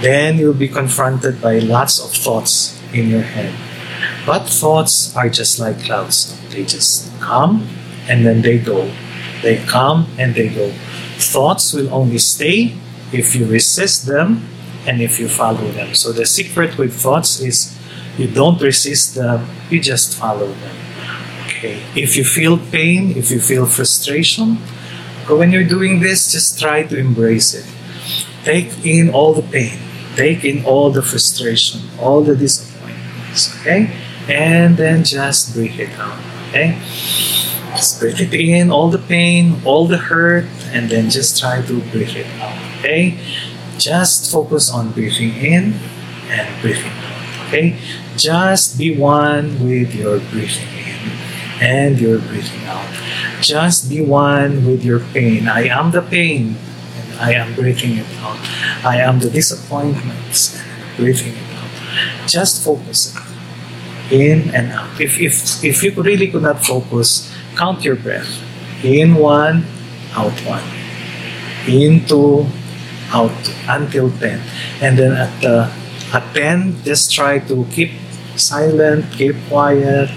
[0.00, 3.54] Then you'll be confronted by lots of thoughts in your head.
[4.24, 6.36] But thoughts are just like clouds.
[6.50, 7.68] They just come
[8.08, 8.90] and then they go.
[9.42, 10.72] They come and they go.
[11.18, 12.74] Thoughts will only stay
[13.12, 14.48] if you resist them
[14.86, 15.94] and if you follow them.
[15.94, 17.76] So the secret with thoughts is
[18.16, 20.76] you don't resist them, you just follow them.
[21.46, 21.82] Okay.
[21.94, 24.58] If you feel pain, if you feel frustration,
[25.28, 27.66] when you're doing this, just try to embrace it.
[28.44, 29.78] Take in all the pain,
[30.16, 33.92] take in all the frustration, all the disappointments, okay?
[34.28, 36.18] And then just breathe it out,
[36.48, 36.78] okay?
[37.76, 41.80] Just breathe it in, all the pain, all the hurt, and then just try to
[41.90, 42.58] breathe it out.
[42.80, 43.18] Okay?
[43.78, 45.74] Just focus on breathing in
[46.28, 47.46] and breathing out.
[47.48, 47.78] Okay?
[48.16, 51.12] Just be one with your breathing in
[51.62, 52.90] and your breathing out.
[53.40, 55.48] Just be one with your pain.
[55.48, 56.56] I am the pain
[56.96, 58.38] and I am breathing it out.
[58.84, 62.28] I am the disappointments and breathing it out.
[62.28, 63.16] Just focus
[64.10, 65.00] in and out.
[65.00, 68.28] If, if, if you really could not focus, count your breath.
[68.84, 69.64] In one,
[70.12, 70.64] out one.
[71.68, 72.46] In two,
[73.12, 74.40] out two, until 10.
[74.80, 75.72] And then at the
[76.12, 77.92] at 10, just try to keep
[78.34, 80.10] silent, keep quiet,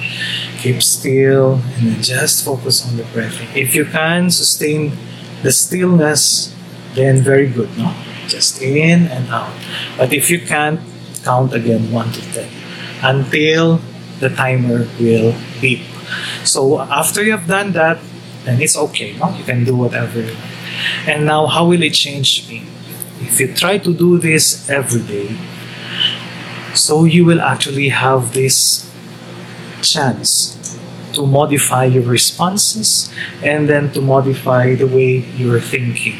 [0.64, 3.52] keep still, and then just focus on the breathing.
[3.52, 4.95] If you can sustain
[5.44, 6.56] the stillness,
[6.95, 7.91] then very good, no?
[8.31, 9.52] Just in and out.
[9.99, 10.80] But if you can't,
[11.23, 12.48] count again 1 to 10
[13.03, 13.80] until
[14.19, 15.84] the timer will beep.
[16.44, 17.99] So after you have done that,
[18.45, 19.35] then it's okay, no?
[19.35, 20.52] You can do whatever you want.
[21.07, 22.64] And now, how will it change me?
[23.19, 25.35] If you try to do this every day,
[26.73, 28.90] So you will actually have this
[29.81, 30.52] chance
[31.14, 33.11] to modify your responses
[33.44, 36.18] and then to modify the way you're thinking.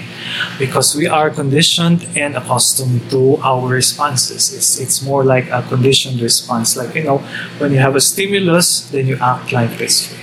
[0.58, 4.54] Because we are conditioned and accustomed to our responses.
[4.54, 6.78] It's it's more like a conditioned response.
[6.78, 7.20] Like you know
[7.60, 10.14] when you have a stimulus then you act like this.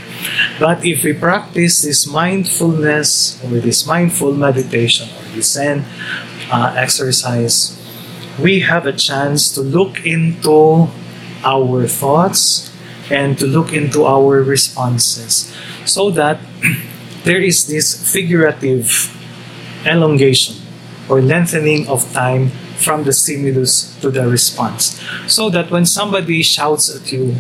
[0.59, 5.85] But if we practice this mindfulness or this mindful meditation or this zen
[6.53, 7.81] uh, exercise
[8.39, 10.89] we have a chance to look into
[11.45, 12.70] our thoughts
[13.11, 15.55] and to look into our responses
[15.85, 16.39] so that
[17.25, 19.11] there is this figurative
[19.85, 20.57] elongation
[21.09, 25.01] or lengthening of time from the stimulus to the response.
[25.27, 27.37] So that when somebody shouts at you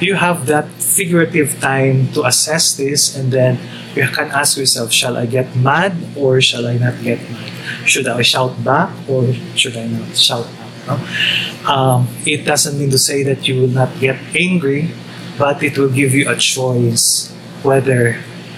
[0.00, 3.60] you have that figurative time to assess this and then
[3.94, 7.52] you can ask yourself shall i get mad or shall i not get mad?
[7.84, 10.48] Should i shout back or should i not shout
[10.90, 11.70] no?
[11.70, 14.90] um, it doesn't mean to say that you will not get angry
[15.38, 17.30] but it will give you a choice
[17.62, 18.14] whether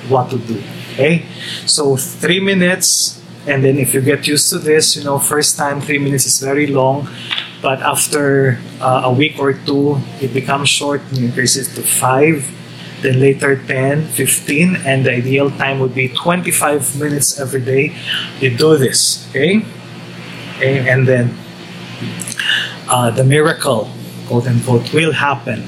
[0.08, 1.24] what to do okay
[1.66, 5.80] so three minutes and then if you get used to this you know first time
[5.80, 7.08] three minutes is very long
[7.60, 12.42] but after uh, a week or two it becomes short and increases to five
[13.02, 17.94] then later 10 15 and the ideal time would be 25 minutes every day
[18.40, 19.62] you do this okay,
[20.58, 20.88] okay?
[20.88, 21.34] and then
[22.92, 23.88] uh, the miracle
[24.28, 25.64] quote unquote will happen.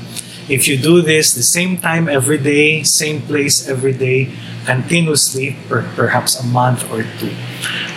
[0.47, 4.29] If you do this the same time every day same place every day
[4.69, 7.33] continuously for perhaps a month or two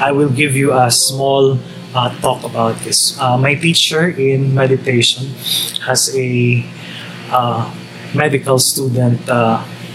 [0.03, 1.57] i will give you a small
[1.95, 3.19] uh, talk about this.
[3.19, 5.33] Uh, my teacher in meditation
[5.81, 6.63] has a
[7.31, 7.73] uh,
[8.13, 9.25] medical student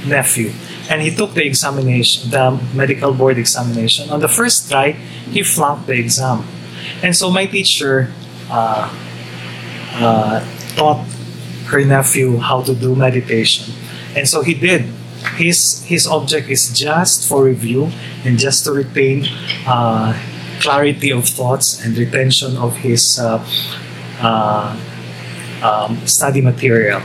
[0.06, 0.50] nephew.
[0.90, 4.10] And he took the examination the medical board examination.
[4.10, 4.92] On the first try
[5.30, 6.44] he flunked the exam.
[7.02, 8.12] And so my teacher
[9.94, 10.40] uh,
[10.76, 11.04] taught
[11.66, 13.74] her nephew how to do meditation.
[14.16, 14.82] And so he did.
[15.36, 17.90] His, his object is just for review
[18.24, 19.26] and just to retain
[19.66, 20.18] uh,
[20.60, 23.44] clarity of thoughts and retention of his uh,
[24.20, 24.76] uh,
[25.62, 27.00] um, study material.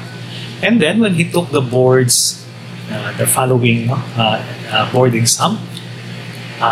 [0.62, 2.44] And then when he took the boards,
[2.90, 5.60] uh, the following uh, uh, board exam,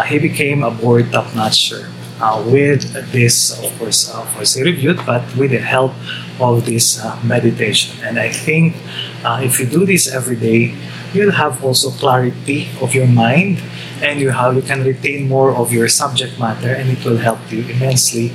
[0.08, 5.24] he became a board top-notcher uh, with this, of course, uh, of course, reviewed, but
[5.36, 5.94] with the help
[6.40, 8.04] of this uh, meditation.
[8.04, 8.76] And I think
[9.24, 10.76] uh, if you do this every day,
[11.14, 13.62] you'll have also clarity of your mind,
[14.02, 17.40] and you have you can retain more of your subject matter, and it will help
[17.52, 18.32] you immensely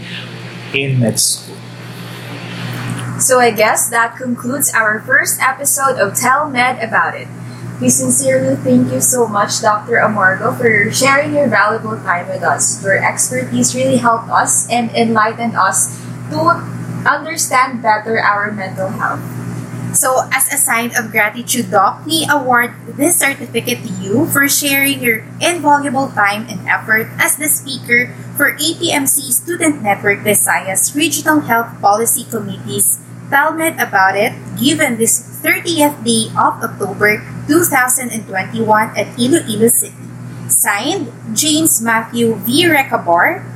[0.72, 1.56] in med school.
[3.20, 7.28] So I guess that concludes our first episode of Tell Med About It.
[7.80, 9.96] We sincerely thank you so much, Dr.
[10.04, 12.84] Amargo, for sharing your valuable time with us.
[12.84, 15.96] Your expertise really helped us and enlightened us
[16.28, 16.60] to
[17.08, 19.24] understand better our mental health.
[19.96, 25.00] So, as a sign of gratitude, Doc, we award this certificate to you for sharing
[25.00, 31.80] your invaluable time and effort as the speaker for APMC Student Network Visayas Regional Health
[31.80, 33.00] Policy Committee's
[33.30, 38.26] Tell Med About It, given this 30th day of October 2021
[38.98, 39.94] at Iloilo City.
[40.50, 42.66] Signed, James Matthew V.
[42.66, 43.46] Recabar,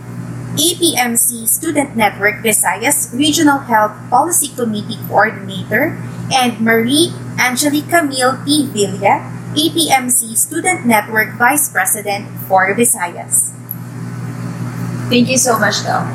[0.55, 5.99] APMC Student Network Visayas Regional Health Policy Committee Coordinator,
[6.31, 8.71] and Marie Angelica Camille P.
[8.71, 9.27] Villa,
[9.59, 13.51] APMC Student Network Vice President for Visayas.
[15.11, 16.07] Thank you so much, Doc.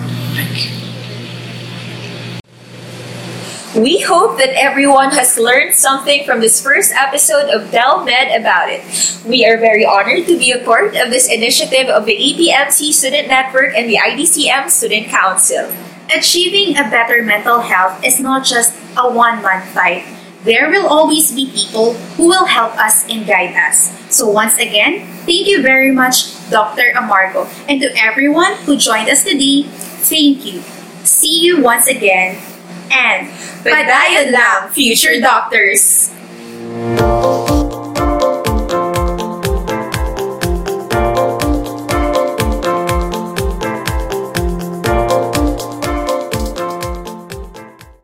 [3.77, 8.67] We hope that everyone has learned something from this first episode of Tell Med About
[8.67, 8.81] It.
[9.27, 13.27] We are very honored to be a part of this initiative of the APMC Student
[13.27, 15.71] Network and the IDCM Student Council.
[16.09, 20.03] Achieving a better mental health is not just a one man fight.
[20.45, 23.93] There will always be people who will help us and guide us.
[24.09, 26.89] So, once again, thank you very much, Dr.
[26.97, 27.45] Amargo.
[27.69, 29.69] And to everyone who joined us today,
[30.09, 30.61] thank you.
[31.05, 32.48] See you once again.
[32.91, 33.29] And
[33.63, 36.09] Padayon lang, future doctors!